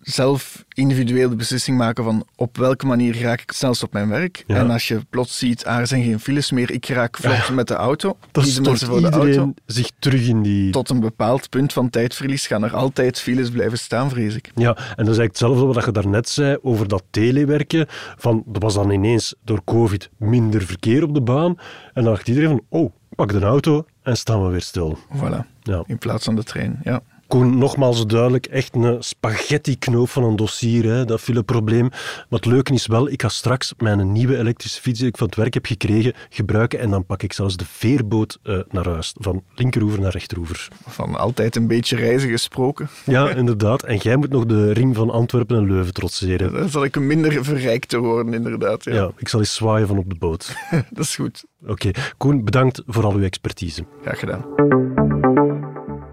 zelf 0.00 0.64
individueel 0.68 1.28
de 1.28 1.36
beslissing 1.36 1.76
maken 1.78 2.04
van 2.04 2.26
op 2.36 2.56
welke 2.56 2.86
manier 2.86 3.20
raak 3.20 3.40
ik 3.40 3.52
snelst 3.52 3.82
op 3.82 3.92
mijn 3.92 4.08
werk. 4.08 4.44
Ja. 4.46 4.56
En 4.56 4.70
als 4.70 4.88
je 4.88 5.00
plots 5.10 5.38
ziet, 5.38 5.64
ah, 5.64 5.78
er 5.78 5.86
zijn 5.86 6.02
geen 6.02 6.20
files 6.20 6.50
meer, 6.50 6.70
ik 6.70 6.86
raak 6.86 7.16
vlot 7.16 7.50
met 7.50 7.68
de 7.68 7.74
auto. 7.74 8.16
Dat 8.32 8.44
kiezen 8.44 8.50
stort 8.64 8.66
mensen 8.66 8.86
voor 8.88 9.00
de 9.00 9.16
auto. 9.16 9.52
zich 9.66 9.90
terug 9.98 10.26
in 10.26 10.42
die... 10.42 10.70
Tot 10.70 10.88
een 10.90 11.00
bepaald 11.00 11.48
punt 11.48 11.72
van 11.72 11.90
tijdverlies 11.90 12.46
gaan 12.46 12.64
er 12.64 12.74
altijd 12.74 13.20
files 13.20 13.50
blijven 13.50 13.78
staan, 13.78 14.10
vrees 14.10 14.34
ik. 14.34 14.50
Ja, 14.54 14.68
en 14.68 14.74
dat 14.74 14.86
is 14.88 14.96
eigenlijk 14.96 15.28
hetzelfde 15.30 15.64
wat 15.66 15.84
je 15.84 15.92
daarnet 15.92 16.28
zei 16.28 16.56
over 16.62 16.88
dat 16.88 17.02
telewerken. 17.10 17.86
Van, 18.16 18.44
er 18.52 18.60
was 18.60 18.74
dan 18.74 18.90
ineens 18.90 19.34
door 19.44 19.60
COVID 19.64 20.10
minder 20.16 20.62
verkeer 20.62 21.02
op 21.02 21.14
de 21.14 21.22
baan. 21.22 21.56
En 21.94 22.02
dan 22.04 22.12
dacht 22.12 22.28
iedereen 22.28 22.48
van, 22.48 22.62
oh, 22.68 22.92
pak 23.14 23.32
de 23.32 23.40
auto 23.40 23.84
en 24.02 24.16
staan 24.16 24.44
we 24.44 24.50
weer 24.50 24.60
stil. 24.60 24.98
Voilà, 25.16 25.46
Ja. 25.62 25.82
in 25.86 25.98
plaats 25.98 26.24
van 26.24 26.36
de 26.36 26.42
trein. 26.44 26.80
Ja. 26.82 27.00
Koen, 27.28 27.58
nogmaals 27.58 28.06
duidelijk, 28.06 28.46
echt 28.46 28.74
een 28.74 28.96
spaghetti-knoop 29.02 30.08
van 30.08 30.24
een 30.24 30.36
dossier, 30.36 30.84
hè, 30.84 31.04
dat 31.04 31.20
fileprobleem. 31.20 31.90
Wat 32.28 32.44
leuk 32.44 32.68
is 32.68 32.86
wel, 32.86 33.08
ik 33.08 33.22
ga 33.22 33.28
straks 33.28 33.74
mijn 33.78 34.12
nieuwe 34.12 34.38
elektrische 34.38 34.80
fiets 34.80 34.98
die 34.98 35.08
ik 35.08 35.16
van 35.16 35.26
het 35.26 35.36
werk 35.36 35.54
heb 35.54 35.66
gekregen 35.66 36.12
gebruiken 36.30 36.78
en 36.78 36.90
dan 36.90 37.06
pak 37.06 37.22
ik 37.22 37.32
zelfs 37.32 37.56
de 37.56 37.64
veerboot 37.64 38.38
eh, 38.42 38.58
naar 38.70 38.88
huis, 38.88 39.14
van 39.18 39.42
linkeroever 39.54 40.00
naar 40.00 40.12
rechteroever. 40.12 40.68
Van 40.86 41.16
altijd 41.16 41.56
een 41.56 41.66
beetje 41.66 41.96
reizen 41.96 42.30
gesproken. 42.30 42.88
Ja, 43.04 43.30
inderdaad. 43.30 43.82
En 43.82 43.96
jij 43.96 44.16
moet 44.16 44.30
nog 44.30 44.46
de 44.46 44.72
ring 44.72 44.96
van 44.96 45.10
Antwerpen 45.10 45.56
en 45.56 45.66
Leuven 45.66 45.94
trotseren. 45.94 46.52
Dan 46.52 46.68
zal 46.68 46.84
ik 46.84 46.96
een 46.96 47.06
minder 47.06 47.44
verrijkter 47.44 48.00
worden, 48.00 48.34
inderdaad. 48.34 48.84
Ja. 48.84 48.94
Ja, 48.94 49.10
ik 49.16 49.28
zal 49.28 49.40
eens 49.40 49.54
zwaaien 49.54 49.86
van 49.86 49.98
op 49.98 50.08
de 50.08 50.16
boot. 50.18 50.56
Dat 50.90 51.04
is 51.04 51.16
goed. 51.16 51.44
Oké, 51.66 51.90
Koen, 52.16 52.44
bedankt 52.44 52.82
voor 52.86 53.04
al 53.04 53.12
uw 53.12 53.22
expertise. 53.22 53.84
Graag 54.02 54.18
gedaan. 54.18 54.87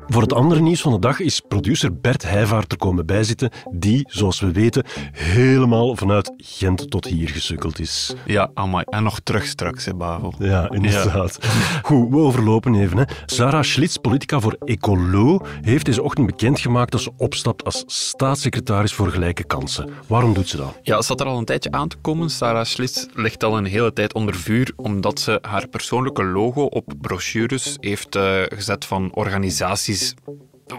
Voor 0.08 0.22
het 0.22 0.34
andere 0.34 0.62
nieuws 0.62 0.82
van 0.82 0.92
de 0.92 1.00
dag 1.00 1.20
is 1.20 1.40
producer 1.48 2.00
Bert 2.00 2.24
Heijvaart 2.24 2.72
er 2.72 2.78
komen 2.78 3.06
bijzitten, 3.06 3.50
die, 3.72 4.06
zoals 4.10 4.40
we 4.40 4.52
weten, 4.52 4.84
helemaal 5.12 5.96
vanuit 5.96 6.34
Gent 6.38 6.90
tot 6.92 7.06
hier 7.06 7.30
gesukkeld 7.30 7.80
is. 7.80 8.14
Ja, 8.26 8.50
amai. 8.54 8.84
En 8.90 9.04
nog 9.04 9.20
terug 9.20 9.46
straks, 9.46 9.86
hè, 9.86 9.94
Bavel. 9.96 10.34
Ja, 10.40 10.70
inderdaad. 10.70 11.38
Goed, 11.82 12.10
we 12.10 12.18
overlopen 12.18 12.76
even. 12.76 12.98
Hè. 12.98 13.04
Sarah 13.26 13.64
Schlitz, 13.64 13.96
politica 13.98 14.40
voor 14.40 14.58
Ecolo, 14.66 15.40
heeft 15.62 15.86
deze 15.86 16.04
ochtend 16.04 16.26
bekendgemaakt 16.26 16.92
dat 16.92 17.02
ze 17.02 17.12
opstapt 17.18 17.64
als 17.64 17.84
staatssecretaris 17.88 18.94
voor 18.94 19.12
gelijke 19.12 19.44
kansen. 19.44 19.90
Waarom 20.08 20.34
doet 20.34 20.50
ze 20.50 20.58
dat? 20.58 20.80
Ja, 20.82 20.96
het 20.96 21.06
zat 21.06 21.20
er 21.20 21.26
al 21.26 21.38
een 21.38 21.46
tijdje 21.46 21.72
aan 21.72 21.88
te 21.88 21.98
komen. 22.02 22.30
Sarah 22.30 22.66
Schlitz 22.66 23.06
ligt 23.14 23.44
al 23.44 23.58
een 23.58 23.66
hele 23.66 23.94
tijd 23.94 24.14
onder 24.14 24.36
vuur 24.36 24.74
omdat 24.76 25.20
ze 25.20 25.40
haar 25.42 25.68
persoonlijke 25.68 26.24
logo 26.24 26.64
op 26.64 26.94
brochures 27.02 27.78
heeft 27.80 28.16
eh, 28.16 28.42
gezet 28.50 28.86
van 28.86 29.14
organisaties 29.14 29.95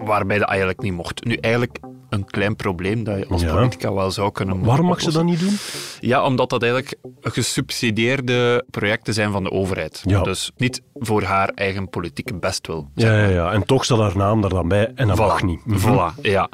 waarbij 0.05 0.39
dat 0.39 0.49
eigenlijk 0.49 0.81
niet 0.81 0.93
mocht. 0.93 1.25
Nu, 1.25 1.35
eigenlijk 1.35 1.79
een 2.09 2.25
klein 2.25 2.57
probleem 2.57 3.05
dat 3.05 3.19
je 3.19 3.27
als 3.27 3.43
Ja. 3.43 3.53
politica 3.55 3.93
wel 3.93 4.11
zou 4.11 4.33
kunnen 4.33 4.65
Waarom 4.65 4.87
mag 4.87 5.01
ze 5.01 5.13
dat 5.13 5.25
niet 5.25 5.41
doen? 5.41 5.57
Ja, 6.01 6.25
omdat 6.25 6.51
dat 6.51 6.63
eigenlijk 6.63 6.95
gesubsidieerde 7.21 8.65
projecten 8.71 9.15
zijn 9.15 9.33
van 9.33 9.43
de 9.43 9.51
overheid. 9.51 10.03
Ja. 10.05 10.23
Dus 10.23 10.51
niet 10.57 10.83
voor 10.95 11.23
haar 11.23 11.49
eigen 11.49 11.89
politieke 11.89 12.35
bestwil. 12.35 12.91
Ja, 12.95 13.19
ja, 13.19 13.29
ja. 13.29 13.53
En 13.53 13.65
toch 13.65 13.85
staat 13.85 13.99
haar 13.99 14.17
naam 14.17 14.41
daar 14.41 14.51
dan 14.51 14.69
bij 14.69 14.93
en 14.95 15.09
dat 15.09 15.17
mag 15.19 15.43
niet. 15.43 15.67
Mhm. 15.67 15.79
Voilà, 15.79 16.21
ja. 16.23 16.49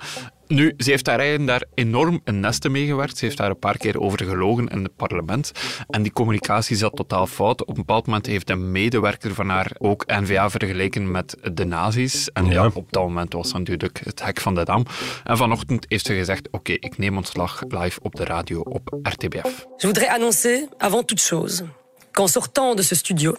Nu, 0.53 0.75
ze 0.79 0.91
heeft 0.91 1.05
daar 1.05 1.19
eigenlijk 1.19 1.49
daar 1.49 1.65
enorm 1.75 2.21
een 2.25 2.41
nesten 2.41 2.73
mee 2.73 2.87
gewerkt. 2.87 3.19
Ze 3.19 3.25
heeft 3.25 3.37
daar 3.37 3.51
een 3.51 3.59
paar 3.59 3.77
keer 3.77 4.01
over 4.01 4.25
gelogen 4.25 4.69
in 4.69 4.83
het 4.83 4.97
parlement. 4.97 5.53
En 5.89 6.03
die 6.03 6.13
communicatie 6.13 6.77
zat 6.77 6.97
totaal 6.97 7.27
fout. 7.27 7.61
Op 7.61 7.69
een 7.69 7.75
bepaald 7.75 8.07
moment 8.07 8.27
heeft 8.27 8.51
een 8.51 8.73
medewerker 8.73 9.35
van 9.35 9.49
haar 9.49 9.71
ook 9.79 10.05
N-VA 10.07 10.51
vergeleken 10.51 11.11
met 11.11 11.37
de 11.53 11.65
nazi's. 11.65 12.29
En 12.33 12.47
ja. 12.47 12.71
Op 12.75 12.93
dat 12.93 13.03
moment 13.03 13.33
was 13.33 13.53
natuurlijk 13.53 14.01
het 14.05 14.25
hek 14.25 14.41
van 14.41 14.55
de 14.55 14.65
dam. 14.65 14.87
En 15.25 15.37
vanochtend 15.37 15.87
heeft 15.89 16.07
ze 16.07 16.15
gezegd, 16.15 16.49
oké, 16.51 16.73
ik 16.73 16.99
neem 16.99 17.17
ontslag 17.17 17.63
live 17.69 18.01
op 18.03 18.15
de 18.15 18.25
radio 18.25 18.61
op 18.61 18.99
RTBF. 19.03 19.67
Je 19.77 19.87
voudrais 19.87 20.09
annoncer, 20.09 20.69
avant 20.79 21.07
toute 21.07 21.23
chose, 21.23 21.65
qu'en 22.11 22.29
sortant 22.29 22.77
de 22.77 22.83
ce 22.83 22.95
studio, 22.95 23.37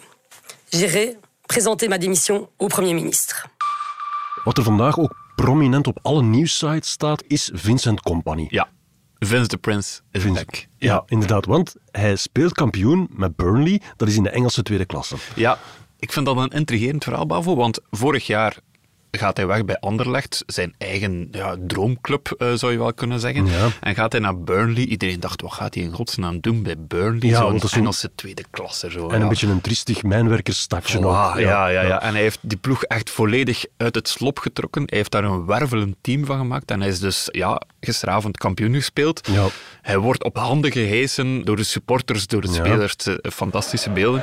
j'irai 0.68 1.16
présenter 1.46 1.88
ma 1.88 1.98
démission 1.98 2.48
au 2.56 2.68
Premier 2.68 2.94
ministre. 2.94 3.46
Wat 4.44 4.58
er 4.58 4.64
vandaag 4.64 4.98
ook 4.98 5.23
prominent 5.34 5.86
op 5.86 5.98
alle 6.02 6.22
nieuwssites 6.22 6.90
staat, 6.90 7.24
is 7.26 7.50
Vincent 7.54 8.00
Company. 8.00 8.46
Ja, 8.50 8.68
Vince 9.18 9.48
de 9.48 9.56
Prince 9.56 10.00
is 10.10 10.22
Vince- 10.22 10.44
back. 10.44 10.66
Ja, 10.78 11.02
inderdaad, 11.06 11.46
want 11.46 11.74
hij 11.90 12.16
speelt 12.16 12.52
kampioen 12.52 13.08
met 13.10 13.36
Burnley, 13.36 13.80
dat 13.96 14.08
is 14.08 14.16
in 14.16 14.22
de 14.22 14.30
Engelse 14.30 14.62
tweede 14.62 14.84
klasse. 14.84 15.16
Ja, 15.34 15.58
ik 15.98 16.12
vind 16.12 16.26
dat 16.26 16.36
een 16.36 16.48
intrigerend 16.48 17.04
verhaal, 17.04 17.26
Bavo, 17.26 17.56
want 17.56 17.80
vorig 17.90 18.26
jaar 18.26 18.56
gaat 19.18 19.36
hij 19.36 19.46
weg 19.46 19.64
bij 19.64 19.78
Anderlecht, 19.80 20.42
zijn 20.46 20.74
eigen 20.78 21.28
ja, 21.30 21.56
droomclub, 21.66 22.34
eh, 22.38 22.52
zou 22.52 22.72
je 22.72 22.78
wel 22.78 22.94
kunnen 22.94 23.20
zeggen. 23.20 23.46
Ja. 23.46 23.68
En 23.80 23.94
gaat 23.94 24.12
hij 24.12 24.20
naar 24.20 24.38
Burnley. 24.40 24.84
Iedereen 24.84 25.20
dacht, 25.20 25.40
wat 25.40 25.52
gaat 25.52 25.74
hij 25.74 25.82
in 25.82 25.92
godsnaam 25.92 26.40
doen 26.40 26.62
bij 26.62 26.74
Burnley? 26.78 27.28
Ja, 27.28 27.38
Zo'n 27.38 27.60
Engelse 27.70 28.10
tweede 28.14 28.44
klasse. 28.50 28.90
Zo, 28.90 29.08
En 29.08 29.16
ja. 29.16 29.22
een 29.22 29.28
beetje 29.28 29.46
een 29.46 29.60
triestig. 29.60 30.02
Voilà, 31.36 31.40
ja, 31.40 31.68
ja, 31.68 31.82
ja, 31.82 32.02
En 32.02 32.12
hij 32.12 32.22
heeft 32.22 32.38
die 32.42 32.58
ploeg 32.58 32.82
echt 32.82 33.10
volledig 33.10 33.64
uit 33.76 33.94
het 33.94 34.08
slop 34.08 34.38
getrokken. 34.38 34.82
Hij 34.86 34.98
heeft 34.98 35.10
daar 35.10 35.24
een 35.24 35.46
wervelend 35.46 35.96
team 36.00 36.24
van 36.24 36.38
gemaakt. 36.38 36.70
En 36.70 36.80
hij 36.80 36.88
is 36.88 37.00
dus 37.00 37.28
ja, 37.32 37.60
gisteravond 37.80 38.36
kampioen 38.36 38.74
gespeeld. 38.74 39.28
Ja. 39.32 39.46
Hij 39.82 39.98
wordt 39.98 40.24
op 40.24 40.36
handen 40.36 40.72
gehesen 40.72 41.44
door 41.44 41.56
de 41.56 41.64
supporters, 41.64 42.26
door 42.26 42.40
de 42.40 42.52
spelers. 42.52 42.96
Eh, 42.96 43.14
Fantastische 43.30 43.90
beelden. 43.90 44.22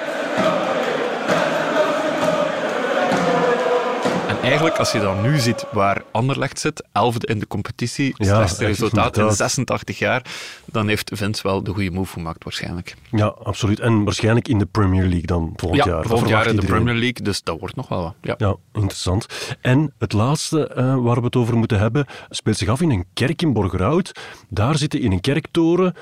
Eigenlijk, 4.61 4.79
als 4.79 4.91
je 4.91 5.13
dan 5.13 5.31
nu 5.31 5.39
ziet 5.39 5.65
waar 5.71 6.03
Anderlecht 6.11 6.59
zit, 6.59 6.83
elfde 6.91 7.27
in 7.27 7.39
de 7.39 7.47
competitie, 7.47 8.13
Ja, 8.17 8.25
slechtste 8.25 8.65
echt, 8.65 8.79
resultaat 8.79 9.17
in 9.17 9.21
inderdaad. 9.21 9.37
86 9.37 9.99
jaar, 9.99 10.25
dan 10.65 10.87
heeft 10.87 11.11
Vince 11.13 11.43
wel 11.43 11.63
de 11.63 11.71
goede 11.73 11.91
move 11.91 12.11
gemaakt 12.11 12.43
waarschijnlijk. 12.43 12.95
Ja, 13.11 13.25
absoluut. 13.25 13.79
En 13.79 14.03
waarschijnlijk 14.03 14.47
in 14.47 14.59
de 14.59 14.65
Premier 14.65 15.03
League 15.03 15.25
dan 15.25 15.53
volgend 15.55 15.83
ja, 15.83 15.91
jaar. 15.91 16.05
Volgend 16.05 16.29
jaar 16.29 16.47
in 16.47 16.55
de. 16.55 16.65
Premier 16.65 16.93
League, 16.93 17.23
dus 17.23 17.43
dat 17.43 17.59
wordt 17.59 17.75
nog 17.75 17.87
wel 17.87 18.01
wat. 18.01 18.15
Ja. 18.21 18.35
Ja, 18.37 18.55
interessant. 18.73 19.25
En 19.61 19.93
het 19.97 20.13
laatste 20.13 20.67
eh, 20.67 20.95
waar 20.95 21.17
we 21.17 21.25
het 21.25 21.35
over 21.35 21.57
moeten 21.57 21.79
hebben, 21.79 22.05
speelt 22.29 22.57
zich 22.57 22.69
af 22.69 22.81
in 22.81 22.91
een 22.91 23.05
kerk 23.13 23.41
in 23.41 23.53
Borgerhout. 23.53 24.11
Daar 24.49 24.77
zitten 24.77 25.01
in 25.01 25.11
een 25.11 25.21
kerktoren 25.21 25.93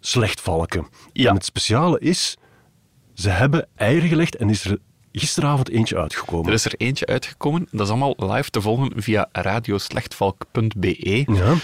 slechtvalken. 0.00 0.86
Ja. 1.12 1.28
En 1.28 1.34
het 1.34 1.44
speciale 1.44 2.00
is, 2.00 2.36
ze 3.14 3.28
hebben 3.28 3.68
eieren 3.74 4.08
gelegd 4.08 4.36
en 4.36 4.50
is 4.50 4.64
er 4.64 4.78
gisteravond 5.12 5.68
eentje 5.70 5.98
uitgekomen. 5.98 6.46
Er 6.46 6.52
is 6.52 6.64
er 6.64 6.74
eentje 6.76 7.06
uitgekomen, 7.06 7.68
dat 7.70 7.80
is 7.80 7.88
allemaal 7.88 8.14
live 8.18 8.50
te 8.50 8.60
volgen 8.60 8.90
via 8.96 9.28
radioslechtvalk.be. 9.32 11.24
Ja, 11.32 11.54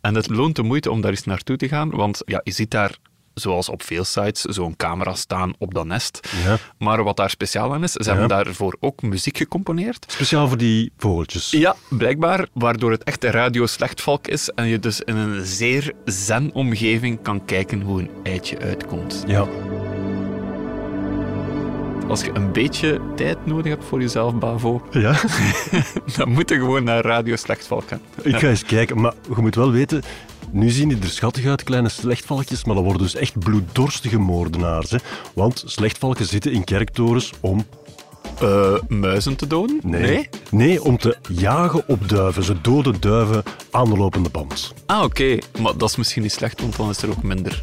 En 0.00 0.14
het 0.14 0.30
loont 0.30 0.56
de 0.56 0.62
moeite 0.62 0.90
om 0.90 1.00
daar 1.00 1.10
eens 1.10 1.24
naartoe 1.24 1.56
te 1.56 1.68
gaan, 1.68 1.90
want 1.90 2.22
ja, 2.24 2.40
je 2.44 2.50
ziet 2.52 2.70
daar, 2.70 2.96
zoals 3.34 3.68
op 3.68 3.82
veel 3.82 4.04
sites, 4.04 4.40
zo'n 4.40 4.76
camera 4.76 5.14
staan 5.14 5.52
op 5.58 5.74
dat 5.74 5.86
nest. 5.86 6.28
Ja. 6.44 6.56
Maar 6.78 7.04
wat 7.04 7.16
daar 7.16 7.30
speciaal 7.30 7.74
aan 7.74 7.82
is, 7.82 7.92
ze 7.92 8.10
hebben 8.10 8.28
daarvoor 8.28 8.76
ook 8.80 9.02
muziek 9.02 9.36
gecomponeerd. 9.36 10.04
speciaal 10.08 10.48
voor 10.48 10.58
die 10.58 10.92
vogeltjes. 10.96 11.50
Ja, 11.50 11.76
blijkbaar, 11.88 12.46
waardoor 12.52 12.90
het 12.90 13.04
echt 13.04 13.24
een 13.24 13.30
radio 13.30 13.66
slechtvalk 13.66 14.26
is 14.26 14.50
en 14.50 14.66
je 14.66 14.78
dus 14.78 15.00
in 15.00 15.16
een 15.16 15.44
zeer 15.44 15.92
zen-omgeving 16.04 17.22
kan 17.22 17.44
kijken 17.44 17.80
hoe 17.80 18.00
een 18.00 18.10
eitje 18.22 18.58
uitkomt. 18.58 19.24
Ja. 19.26 19.48
Als 22.08 22.24
je 22.24 22.30
een 22.34 22.52
beetje 22.52 23.00
tijd 23.16 23.46
nodig 23.46 23.72
hebt 23.72 23.84
voor 23.84 24.00
jezelf, 24.00 24.34
Bavo, 24.34 24.82
ja. 24.90 25.14
dan 26.16 26.30
moet 26.30 26.48
je 26.48 26.54
gewoon 26.54 26.84
naar 26.84 27.04
Radio 27.04 27.36
Slechtvalk 27.36 27.88
gaan. 27.88 28.00
Ik 28.22 28.36
ga 28.36 28.48
eens 28.48 28.64
kijken, 28.64 29.00
maar 29.00 29.14
je 29.34 29.40
moet 29.40 29.54
wel 29.54 29.70
weten, 29.70 30.02
nu 30.50 30.70
zien 30.70 30.88
die 30.88 30.98
er 31.00 31.08
schattig 31.08 31.46
uit, 31.46 31.62
kleine 31.62 31.88
slechtvalkjes, 31.88 32.64
maar 32.64 32.74
dat 32.74 32.84
worden 32.84 33.02
dus 33.02 33.14
echt 33.14 33.38
bloeddorstige 33.38 34.18
moordenaars. 34.18 34.90
Hè? 34.90 34.98
Want 35.34 35.62
slechtvalken 35.66 36.26
zitten 36.26 36.52
in 36.52 36.64
kerktorens 36.64 37.32
om... 37.40 37.64
Eh, 38.40 38.74
muizen 38.88 39.36
te 39.36 39.46
doden? 39.46 39.78
Nee. 39.82 40.28
Nee, 40.50 40.82
om 40.82 40.98
te 40.98 41.16
jagen 41.28 41.88
op 41.88 42.08
duiven. 42.08 42.42
Ze 42.42 42.60
doden 42.60 43.00
duiven 43.00 43.42
aan 43.70 43.90
de 43.90 43.96
lopende 43.96 44.28
band. 44.28 44.74
Ah, 44.86 45.02
oké. 45.02 45.38
Maar 45.60 45.76
dat 45.76 45.88
is 45.88 45.96
misschien 45.96 46.22
niet 46.22 46.32
slecht, 46.32 46.60
want 46.60 46.76
dan 46.76 46.90
is 46.90 47.02
er 47.02 47.10
ook 47.10 47.22
minder 47.22 47.60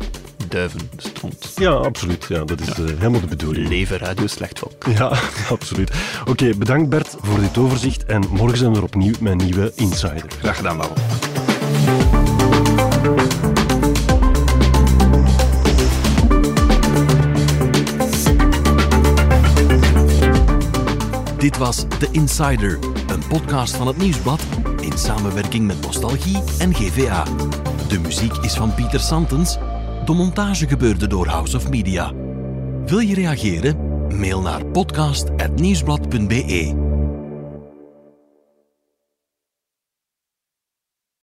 duivenstront. 0.51 1.51
Ja, 1.55 1.71
absoluut. 1.71 2.25
Ja, 2.29 2.43
dat 2.43 2.61
is 2.61 2.67
eh, 2.67 2.75
helemaal 2.75 3.19
de 3.19 3.27
bedoeling. 3.27 3.67
Leven 3.67 3.97
Radio 3.97 4.27
Slechtvalk. 4.27 4.83
Ja, 4.97 5.11
absoluut. 5.49 5.91
Oké, 6.25 6.55
bedankt 6.57 6.89
Bert 6.89 7.15
voor 7.21 7.39
dit 7.39 7.57
overzicht. 7.57 8.05
En 8.05 8.23
morgen 8.29 8.57
zijn 8.57 8.71
we 8.71 8.77
er 8.77 8.83
opnieuw 8.83 9.13
met 9.19 9.31
een 9.31 9.37
nieuwe 9.37 9.71
Insider. 9.75 10.25
Graag 10.39 10.55
gedaan, 10.55 10.77
Bavo. 10.77 10.93
Dit 21.37 21.57
was 21.57 21.85
The 21.99 22.07
Insider, 22.11 22.79
een 23.07 23.27
podcast 23.27 23.75
van 23.75 23.87
het 23.87 23.97
Nieuwsblad 23.97 24.41
in 24.81 24.97
samenwerking 24.97 25.67
met 25.67 25.81
Nostalgie 25.81 26.41
en 26.59 26.73
GVA. 26.73 27.23
De 27.87 27.99
muziek 27.99 28.33
is 28.33 28.53
van 28.53 28.73
Pieter 28.73 28.99
Santens. 28.99 29.57
De 30.05 30.13
montage 30.13 30.67
gebeurde 30.67 31.07
door 31.07 31.27
House 31.27 31.57
of 31.57 31.69
Media. 31.69 32.11
Wil 32.85 32.99
je 32.99 33.13
reageren? 33.13 33.75
Mail 34.19 34.41
naar 34.41 34.65
podcast.nieuwsblad.be. 34.65 36.90